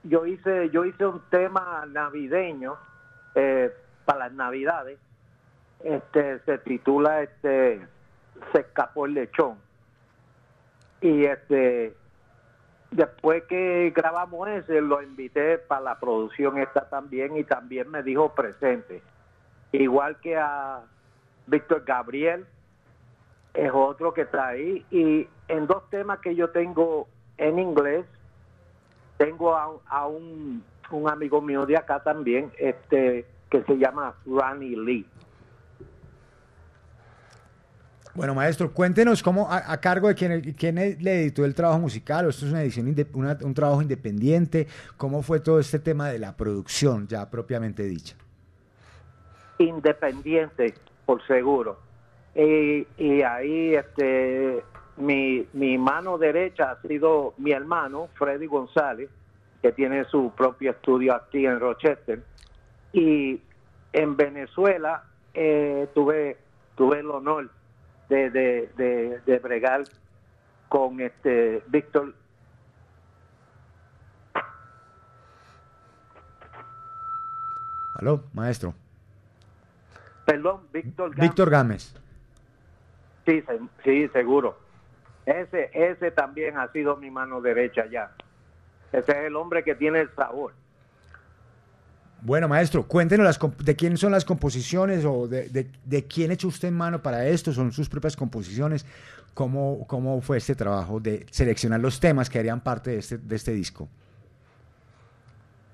[0.03, 2.74] yo hice, yo hice un tema navideño
[3.36, 3.73] eh,
[4.05, 4.99] para las navidades.
[5.85, 7.86] Este se titula este
[8.51, 9.57] Se escapó el lechón.
[11.01, 11.95] Y este
[12.90, 18.35] después que grabamos ese lo invité para la producción esta también y también me dijo
[18.35, 19.02] presente.
[19.73, 20.82] Igual que a
[21.47, 22.47] Víctor Gabriel,
[23.55, 24.85] es otro que está ahí.
[24.90, 28.06] Y en dos temas que yo tengo en inglés,
[29.16, 35.06] tengo a, un, un amigo mío de acá también, este que se llama Ronnie Lee.
[38.19, 42.31] Bueno, maestro, cuéntenos cómo, a, cargo de quién, quién le editó el trabajo musical, o
[42.31, 44.66] esto es una edición, una- un trabajo independiente,
[44.97, 48.16] cómo fue todo este tema de la producción ya propiamente dicha.
[49.61, 50.74] Independiente,
[51.07, 51.78] por seguro.
[52.35, 54.65] Y, y ahí este
[54.97, 59.09] mi, mi mano derecha ha sido mi hermano, Freddy González,
[59.62, 62.20] que tiene su propio estudio aquí en Rochester.
[62.93, 63.40] Y
[63.93, 65.05] en Venezuela
[65.35, 66.36] eh, tuve,
[66.74, 67.49] tuve el honor
[68.09, 69.85] de, de, de, de bregar
[70.68, 72.14] con este Víctor
[77.94, 78.74] Aló, maestro.
[80.24, 81.20] Perdón, Víctor Gámez.
[81.28, 81.94] Víctor Gámez.
[83.26, 84.59] Sí, se- sí, seguro.
[85.26, 88.12] Ese, ese también ha sido mi mano derecha ya.
[88.93, 90.55] Ese es el hombre que tiene el sabor.
[92.20, 97.01] Bueno, maestro, cuéntenos las de quién son las composiciones o de, quién echó usted mano
[97.01, 98.85] para esto, son sus propias composiciones.
[99.35, 103.36] ¿Cómo, cómo fue este trabajo de seleccionar los temas que harían parte de este, de
[103.36, 103.89] este disco?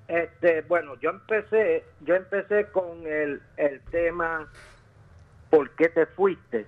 [0.07, 4.47] Este, bueno, yo empecé, yo empecé con el, el tema
[5.55, 6.65] ¿Por qué te fuiste?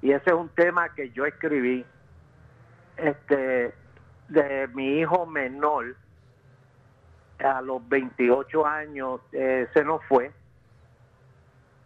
[0.00, 1.84] Y ese es un tema que yo escribí
[2.96, 3.74] este
[4.28, 5.94] de mi hijo menor
[7.44, 10.30] a los 28 años eh, se nos fue.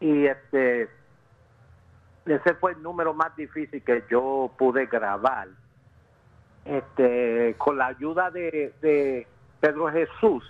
[0.01, 0.89] Y este
[2.27, 5.49] ese fue el número más difícil que yo pude grabar.
[6.65, 9.27] Este con la ayuda de, de
[9.61, 10.45] Pedro Jesús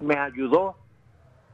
[0.00, 0.76] me ayudó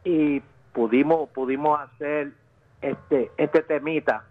[0.05, 0.41] y
[0.73, 2.33] pudimos pudimos hacer
[2.81, 4.25] este este temita.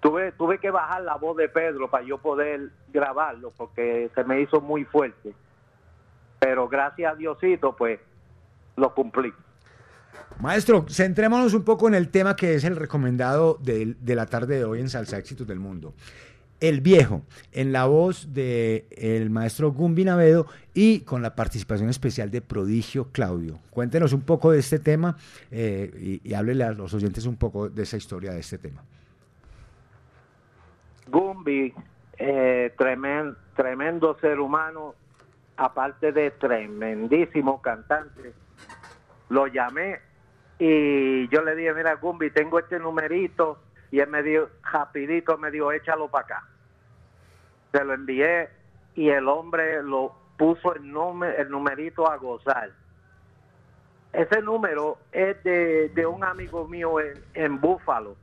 [0.00, 4.40] Tuve tuve que bajar la voz de Pedro para yo poder grabarlo porque se me
[4.40, 5.34] hizo muy fuerte
[6.38, 7.98] pero gracias a Diosito pues
[8.76, 9.32] lo cumplí
[10.40, 14.56] Maestro, centrémonos un poco en el tema que es el recomendado de, de la tarde
[14.58, 15.94] de hoy en Salsa Éxitos del Mundo.
[16.60, 22.30] El Viejo, en la voz del el maestro Gumbi Navedo y con la participación especial
[22.30, 23.58] de Prodigio Claudio.
[23.70, 25.16] Cuéntenos un poco de este tema
[25.50, 28.82] eh, y, y háblele a los oyentes un poco de esa historia de este tema.
[31.06, 31.72] Gumbi,
[32.18, 34.94] eh, tremen- tremendo ser humano,
[35.58, 38.32] aparte de tremendísimo cantante.
[39.28, 40.00] Lo llamé
[40.58, 43.60] y yo le dije, mira Gumbi, tengo este numerito
[43.90, 46.44] y él me dio, rapidito me dijo, échalo para acá.
[47.72, 48.48] Se lo envié
[48.94, 52.70] y el hombre lo puso el, nume- el numerito a gozar.
[54.12, 58.16] Ese número es de, de un amigo mío en, en Búfalo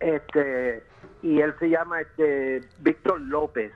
[0.00, 0.82] este
[1.22, 3.72] y él se llama este Víctor López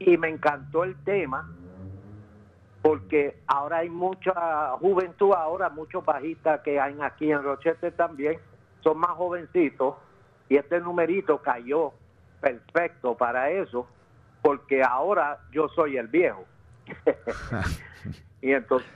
[0.00, 1.48] y me encantó el tema
[2.82, 8.40] porque ahora hay mucha juventud ahora muchos bajistas que hay aquí en Rochester también
[8.82, 9.94] son más jovencitos
[10.48, 11.92] y este numerito cayó
[12.40, 13.86] perfecto para eso
[14.42, 16.44] porque ahora yo soy el viejo.
[18.42, 18.90] Y entonces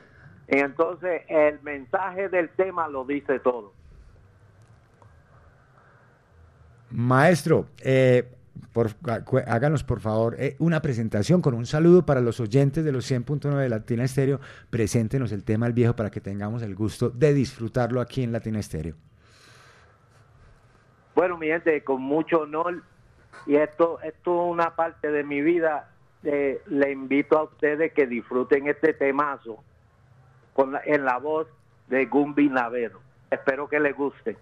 [0.49, 3.73] y entonces el mensaje del tema lo dice todo.
[6.91, 8.31] Maestro, eh,
[8.73, 8.91] por,
[9.47, 13.55] háganos por favor eh, una presentación con un saludo para los oyentes de los 100.9
[13.57, 14.41] de Latina Estéreo.
[14.71, 18.59] Preséntenos el tema El Viejo para que tengamos el gusto de disfrutarlo aquí en Latina
[18.61, 18.95] Estéreo.
[21.15, 22.83] Bueno, mi gente, con mucho honor,
[23.47, 25.91] y esto, esto es una parte de mi vida,
[26.25, 29.63] eh, le invito a ustedes que disfruten este temazo
[30.55, 31.47] con la- en la voz
[31.89, 33.01] de Gumbi Navero.
[33.31, 34.37] Espero que les guste.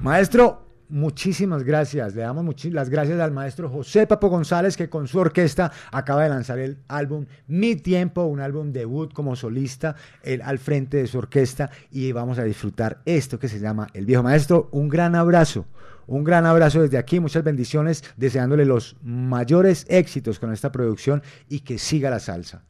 [0.00, 2.14] Maestro, muchísimas gracias.
[2.14, 6.28] Le damos las gracias al maestro José Papo González, que con su orquesta acaba de
[6.28, 11.18] lanzar el álbum Mi Tiempo, un álbum debut como solista, él al frente de su
[11.18, 14.68] orquesta, y vamos a disfrutar esto que se llama El Viejo Maestro.
[14.72, 15.66] Un gran abrazo.
[16.06, 21.60] Un gran abrazo desde aquí, muchas bendiciones, deseándole los mayores éxitos con esta producción y
[21.60, 22.62] que siga la salsa.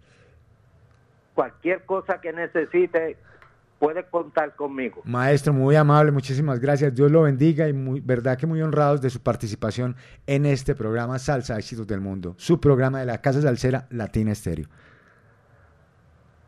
[1.34, 3.16] Cualquier cosa que necesite,
[3.84, 5.02] puede contar conmigo.
[5.04, 6.94] Maestro, muy amable, muchísimas gracias.
[6.94, 9.96] Dios lo bendiga y muy, verdad que muy honrados de su participación
[10.26, 14.68] en este programa Salsa Éxitos del Mundo, su programa de la Casa Salsera Latina Estéreo.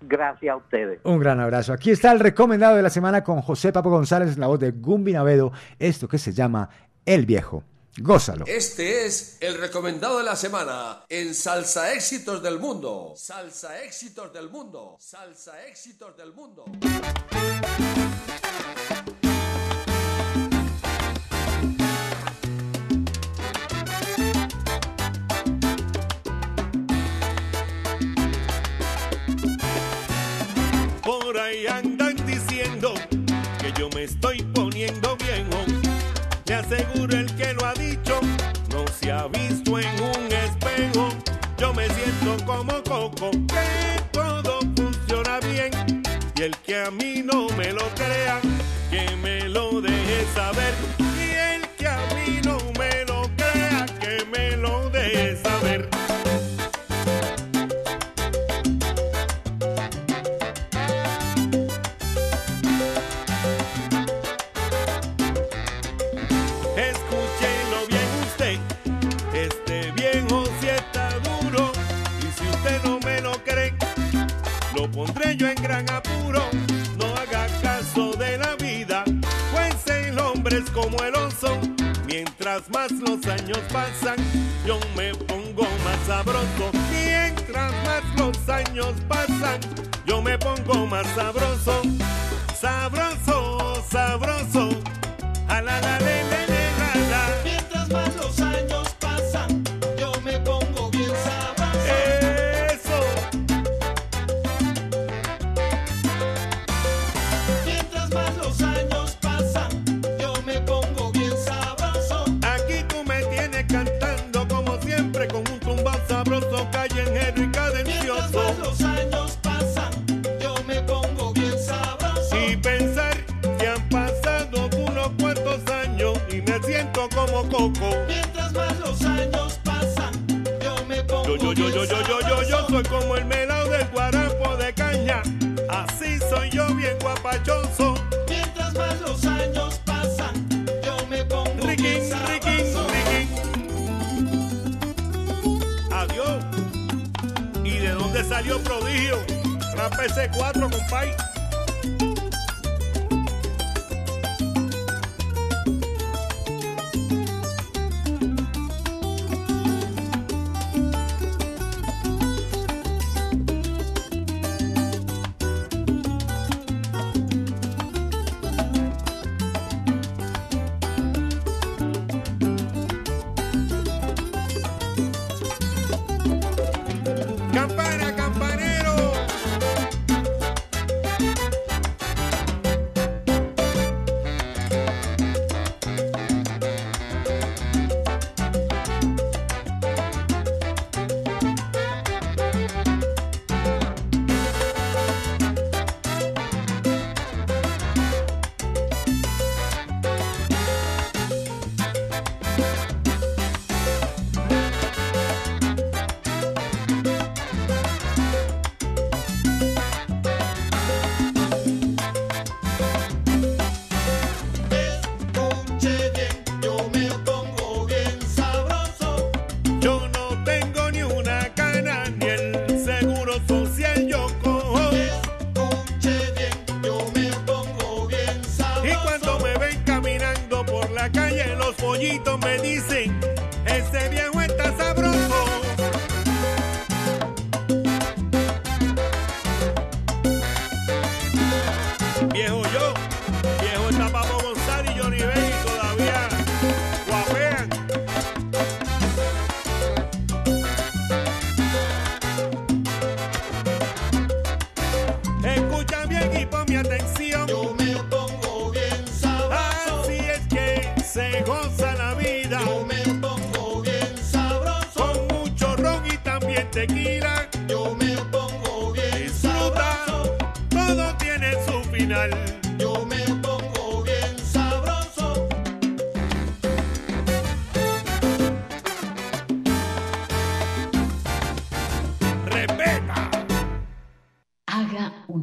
[0.03, 1.01] Gracias a ustedes.
[1.05, 1.73] Un gran abrazo.
[1.73, 4.71] Aquí está el recomendado de la semana con José Papo González en la voz de
[4.71, 6.69] Gumbi Navedo, esto que se llama
[7.05, 7.65] El Viejo.
[7.99, 8.45] Gózalo.
[8.47, 13.15] Este es el recomendado de la semana en Salsa Éxitos del Mundo.
[13.17, 14.99] Salsa Éxitos del Mundo.
[15.01, 16.65] Salsa Éxitos del Mundo.
[31.03, 32.93] Por ahí andan diciendo
[33.59, 35.65] que yo me estoy poniendo viejo.
[36.45, 37.46] Le aseguro el que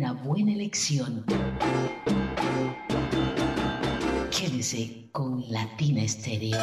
[0.04, 1.24] una buena elección.
[4.38, 6.58] Quédese con Latina Estéreo.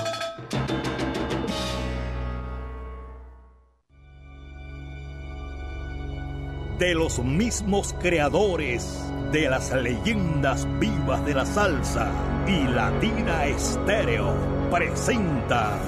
[6.78, 12.10] de los mismos creadores de las leyendas vivas de la salsa
[12.46, 14.34] y Latina Estéreo
[14.70, 15.78] presenta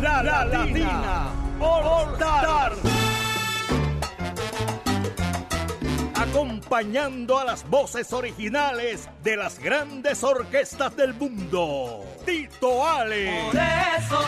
[0.00, 3.01] La Latina, All Star.
[6.32, 12.06] Acompañando a las voces originales de las grandes orquestas del mundo.
[12.24, 13.50] Tito Ale.
[13.52, 14.24] Por eso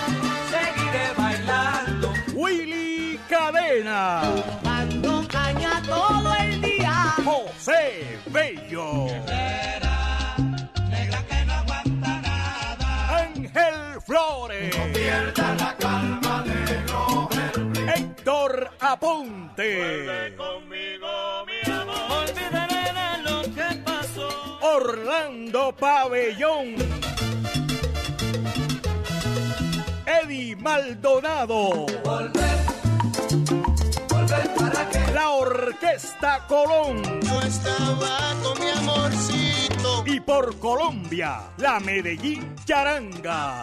[0.50, 2.12] seguiré bailando.
[2.34, 4.20] Willy Cadena.
[4.62, 7.14] Dando caña todo el día.
[7.24, 9.06] José Bello.
[10.90, 13.16] Negra que no aguanta nada.
[13.16, 14.76] Ángel Flores.
[14.76, 17.30] No pierda la calma, negro.
[17.96, 20.34] Héctor Aponte.
[24.74, 26.74] Orlando Pabellón.
[30.04, 31.86] Eddie Maldonado.
[32.04, 32.58] Volver,
[34.08, 37.20] volver para que La Orquesta Colón.
[37.20, 40.02] yo estaba con mi amorcito.
[40.06, 43.62] Y por Colombia, la Medellín Charanga.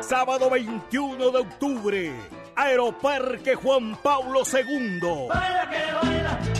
[0.00, 2.12] Sábado 21 de octubre,
[2.54, 5.28] Aeroparque Juan Pablo II.
[5.28, 6.55] Baila que baila.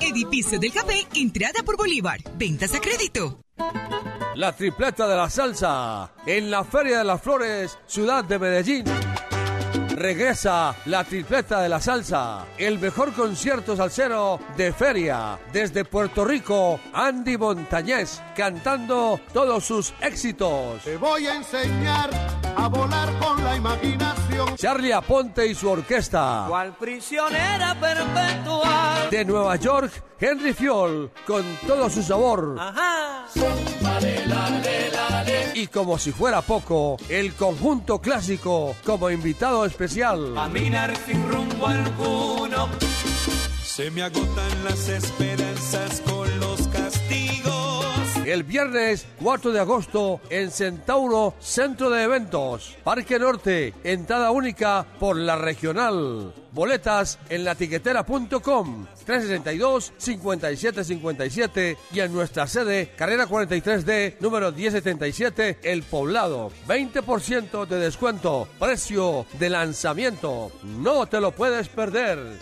[0.00, 2.20] Edificio del Café, entrada por Bolívar.
[2.36, 3.40] Ventas a crédito.
[4.34, 8.84] La tripleta de la salsa en la Feria de las Flores, ciudad de Medellín.
[9.94, 15.38] Regresa la tripleta de la salsa, el mejor concierto salsero de feria.
[15.52, 20.82] Desde Puerto Rico, Andy Montañez cantando todos sus éxitos.
[20.82, 22.10] Te voy a enseñar
[22.56, 24.56] a volar con la imaginación.
[24.56, 26.46] Charlie Aponte y su orquesta.
[26.48, 29.08] Cual prisionera perpetua.
[29.10, 32.56] De Nueva York, Henry Fiol con todo su sabor.
[32.58, 33.26] Ajá.
[35.54, 40.32] Y como si fuera poco, el conjunto clásico como invitado especial.
[40.34, 42.68] Caminar sin rumbo alguno.
[43.62, 46.53] Se me agotan las esperanzas con los.
[48.24, 55.16] El viernes 4 de agosto en Centauro Centro de Eventos, Parque Norte, entrada única por
[55.16, 56.32] la regional.
[56.52, 66.50] Boletas en latiquetera.com 362-5757 y en nuestra sede, carrera 43D, número 1077, El Poblado.
[66.66, 70.50] 20% de descuento, precio de lanzamiento.
[70.62, 72.38] No te lo puedes perder.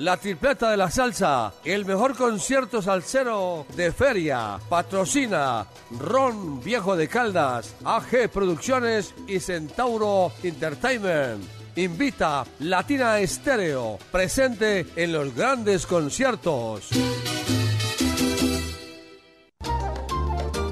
[0.00, 4.58] La tripleta de la salsa, el mejor concierto salsero de feria.
[4.68, 5.66] Patrocina
[5.98, 11.42] Ron Viejo de Caldas, AG Producciones y Centauro Entertainment.
[11.74, 16.90] Invita Latina Estéreo, presente en los grandes conciertos.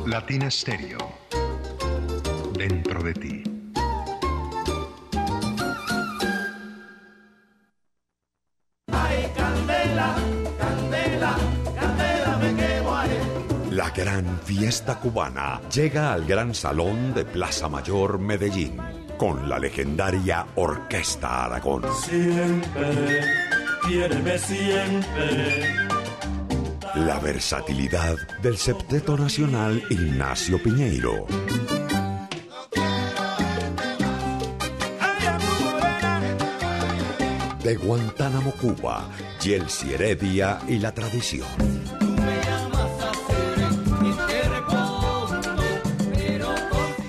[0.06, 0.98] Latina Stereo.
[2.52, 3.35] Dentro de ti.
[9.66, 10.14] Candela,
[10.58, 11.36] candela,
[11.74, 13.18] candela, me quemo ahí.
[13.70, 18.78] La gran fiesta cubana llega al Gran Salón de Plaza Mayor Medellín
[19.18, 21.82] con la legendaria Orquesta Aragón.
[22.04, 23.20] Siempre,
[23.86, 25.86] quiéreme siempre.
[26.94, 31.26] La versatilidad del septeto nacional Ignacio Piñeiro.
[37.66, 39.10] De Guantánamo, Cuba,
[39.42, 41.48] Yelsi Heredia y la tradición.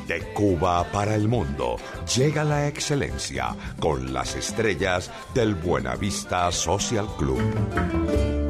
[0.07, 1.75] De Cuba para el mundo
[2.15, 8.46] llega la excelencia con las estrellas del Buenavista Social Club.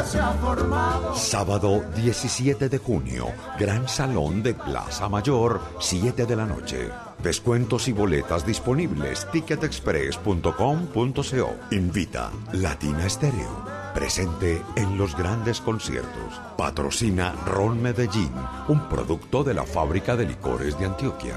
[0.00, 1.14] Cachimba se ha formado.
[1.14, 3.28] Sábado 17 de junio,
[3.58, 6.90] Gran Salón de Plaza Mayor, 7 de la noche.
[7.22, 9.26] Descuentos y boletas disponibles.
[9.30, 11.54] Ticketexpress.com.co.
[11.70, 13.64] Invita Latina Estéreo.
[13.94, 16.40] Presente en los grandes conciertos.
[16.56, 18.32] Patrocina Ron Medellín,
[18.68, 21.36] un producto de la fábrica de licores de Antioquia.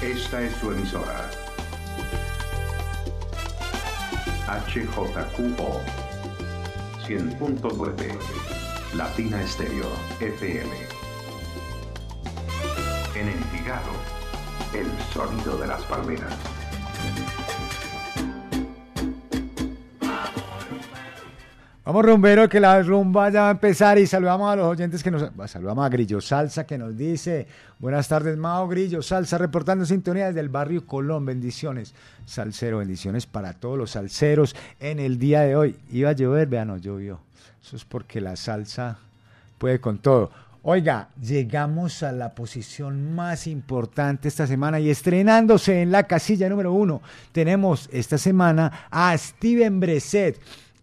[0.00, 1.47] Esta es su emisora.
[4.48, 5.82] HJQO
[7.06, 9.86] 100.9 Latina Estéreo
[10.20, 10.70] FM.
[13.14, 13.92] En Envigado,
[14.72, 16.34] el sonido de las palmeras.
[21.88, 25.10] Vamos rumbero que la rumba ya va a empezar y saludamos a los oyentes que
[25.10, 25.24] nos...
[25.50, 27.46] Saludamos a Grillo Salsa que nos dice,
[27.78, 31.94] buenas tardes Mao Grillo Salsa reportando sintonía desde el barrio Colón, bendiciones.
[32.26, 35.76] Salsero, bendiciones para todos los salseros en el día de hoy.
[35.90, 37.20] Iba a llover, vean, no llovió.
[37.64, 38.98] Eso es porque la salsa
[39.56, 40.30] puede con todo.
[40.64, 46.70] Oiga, llegamos a la posición más importante esta semana y estrenándose en la casilla número
[46.70, 47.00] uno,
[47.32, 50.38] tenemos esta semana a Steven Breset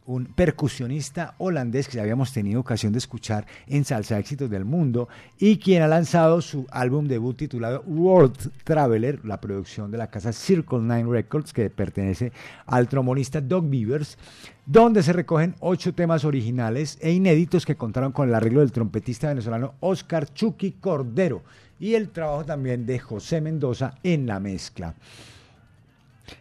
[0.05, 5.07] un percusionista holandés que ya habíamos tenido ocasión de escuchar en Salsa Éxitos del Mundo
[5.39, 10.31] y quien ha lanzado su álbum debut titulado World Traveler, la producción de la casa
[10.31, 12.31] Circle Nine Records que pertenece
[12.65, 14.17] al trombonista Doug Beavers,
[14.65, 19.29] donde se recogen ocho temas originales e inéditos que contaron con el arreglo del trompetista
[19.29, 21.43] venezolano Oscar Chucky Cordero
[21.79, 24.95] y el trabajo también de José Mendoza en la mezcla.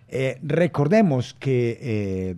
[0.08, 2.36] Eh, recordemos que eh,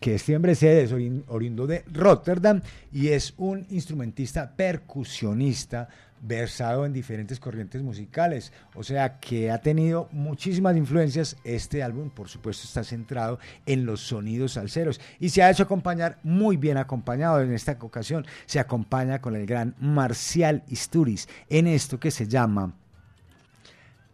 [0.00, 0.92] que Steven Breset es
[1.28, 5.88] oriundo de Rotterdam y es un instrumentista percusionista
[6.22, 11.36] versado en diferentes corrientes musicales, o sea que ha tenido muchísimas influencias.
[11.44, 16.18] Este álbum, por supuesto, está centrado en los sonidos salseros y se ha hecho acompañar
[16.22, 17.40] muy bien acompañado.
[17.40, 22.74] En esta ocasión se acompaña con el gran Marcial Isturiz en esto que se llama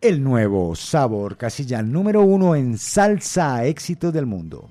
[0.00, 4.70] el nuevo sabor casilla número uno en salsa éxitos del mundo.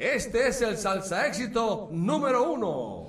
[0.00, 3.08] Este es el salsa éxito número uno.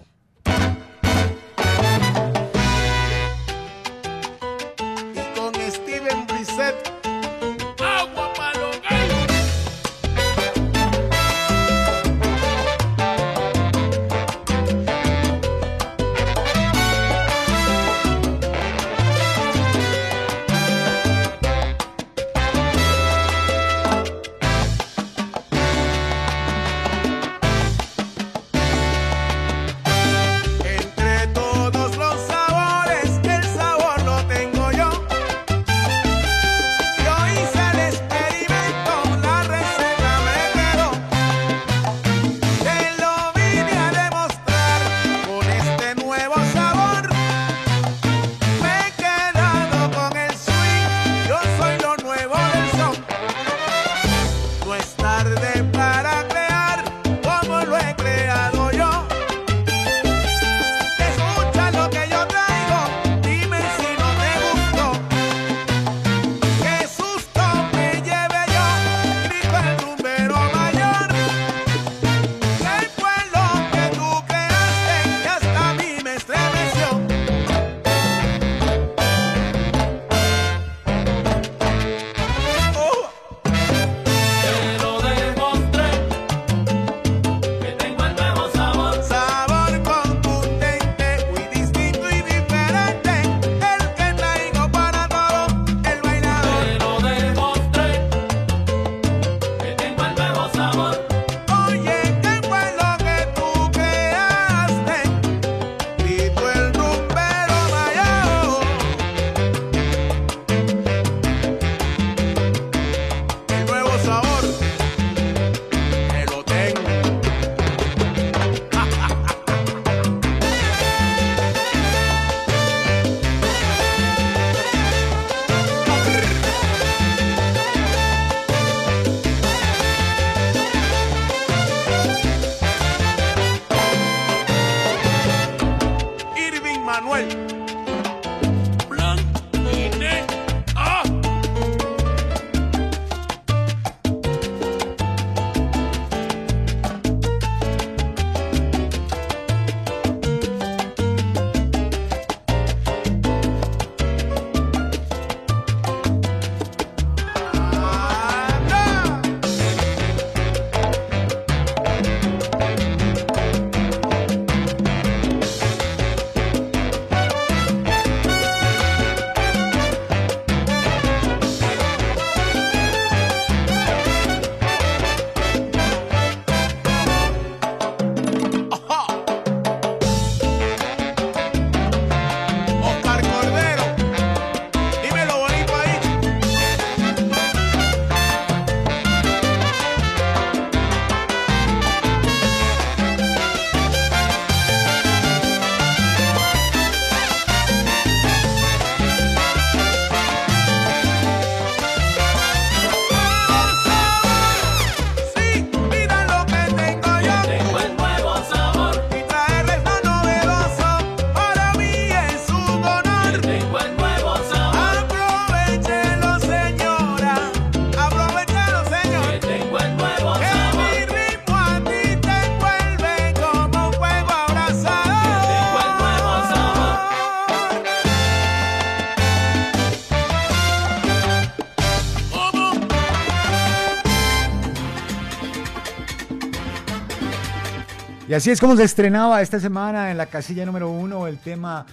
[238.32, 241.86] Y así es como se estrenaba esta semana en la casilla número uno el tema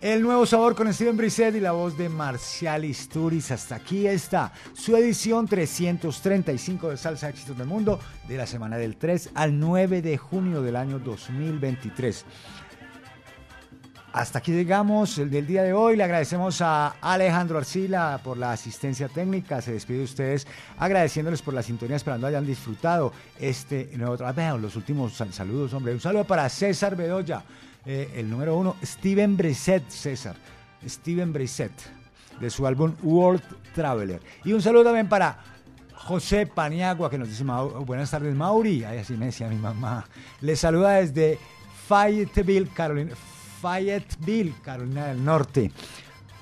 [0.00, 3.50] El nuevo sabor con Steven Brisset y la voz de Marcial Isturiz.
[3.50, 8.96] Hasta aquí está su edición 335 de Salsa Éxitos del Mundo de la semana del
[8.96, 12.24] 3 al 9 de junio del año 2023.
[14.14, 15.96] Hasta aquí llegamos el del día de hoy.
[15.96, 19.62] Le agradecemos a Alejandro Arcila por la asistencia técnica.
[19.62, 20.46] Se despide de ustedes
[20.78, 24.58] agradeciéndoles por la sintonía, esperando hayan disfrutado este nuevo trabajo.
[24.58, 25.94] Los últimos sal- saludos, hombre.
[25.94, 27.42] Un saludo para César Bedoya,
[27.86, 30.36] eh, el número uno, Steven Brisset, César.
[30.86, 31.72] Steven Brisset,
[32.38, 33.42] de su álbum World
[33.74, 34.20] Traveler.
[34.44, 35.38] Y un saludo también para
[35.94, 38.84] José Paniagua, que nos dice "Mau- buenas tardes, Mauri.
[38.84, 40.04] Ay, así me decía mi mamá.
[40.42, 41.38] Le saluda desde
[41.88, 43.12] Fayetteville, Carolina,
[43.62, 45.70] Fayetteville, Carolina del Norte.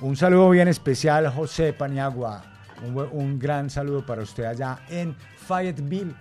[0.01, 2.43] Un saludo bien especial, José Paniagua.
[3.13, 5.15] Un, gran saludo para usted allá en
[5.47, 6.15] Fayetteville.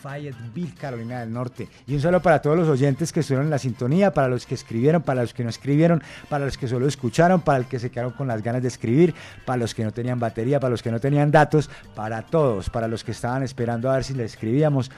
[0.00, 1.68] Fayetteville, Carolina del Norte.
[1.88, 4.54] Y un saludo para todos los oyentes que estuvieron en la sintonía, para los que
[4.54, 7.90] escribieron, para los que no escribieron, para los que solo escucharon, para los que se
[7.90, 9.12] quedaron con las ganas de escribir,
[9.44, 12.86] para los que no tenían batería, para los que no tenían datos, para todos, para
[12.86, 14.92] los que estaban esperando a ver si les escribíamos.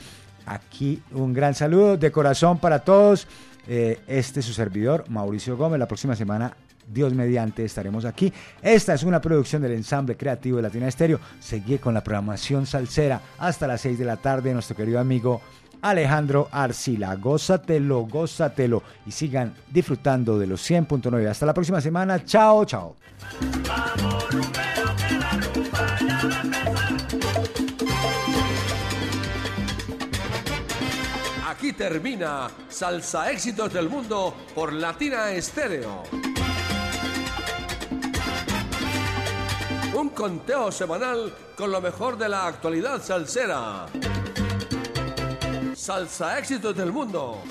[0.45, 3.27] Aquí un gran saludo de corazón para todos.
[3.67, 5.79] Eh, este es su servidor, Mauricio Gómez.
[5.79, 8.33] La próxima semana, Dios mediante, estaremos aquí.
[8.63, 11.21] Esta es una producción del ensamble creativo de Latina Estéreo.
[11.41, 14.53] Seguí con la programación salsera hasta las 6 de la tarde.
[14.53, 15.41] Nuestro querido amigo
[15.83, 17.15] Alejandro Arcila.
[17.17, 21.27] Gózatelo, gózatelo y sigan disfrutando de los 100.9.
[21.29, 22.25] Hasta la próxima semana.
[22.25, 22.97] Chao, chao.
[31.77, 36.03] Termina Salsa Éxitos del Mundo por Latina Estéreo.
[39.95, 43.87] Un conteo semanal con lo mejor de la actualidad salsera.
[45.75, 47.43] Salsa Éxitos del Mundo.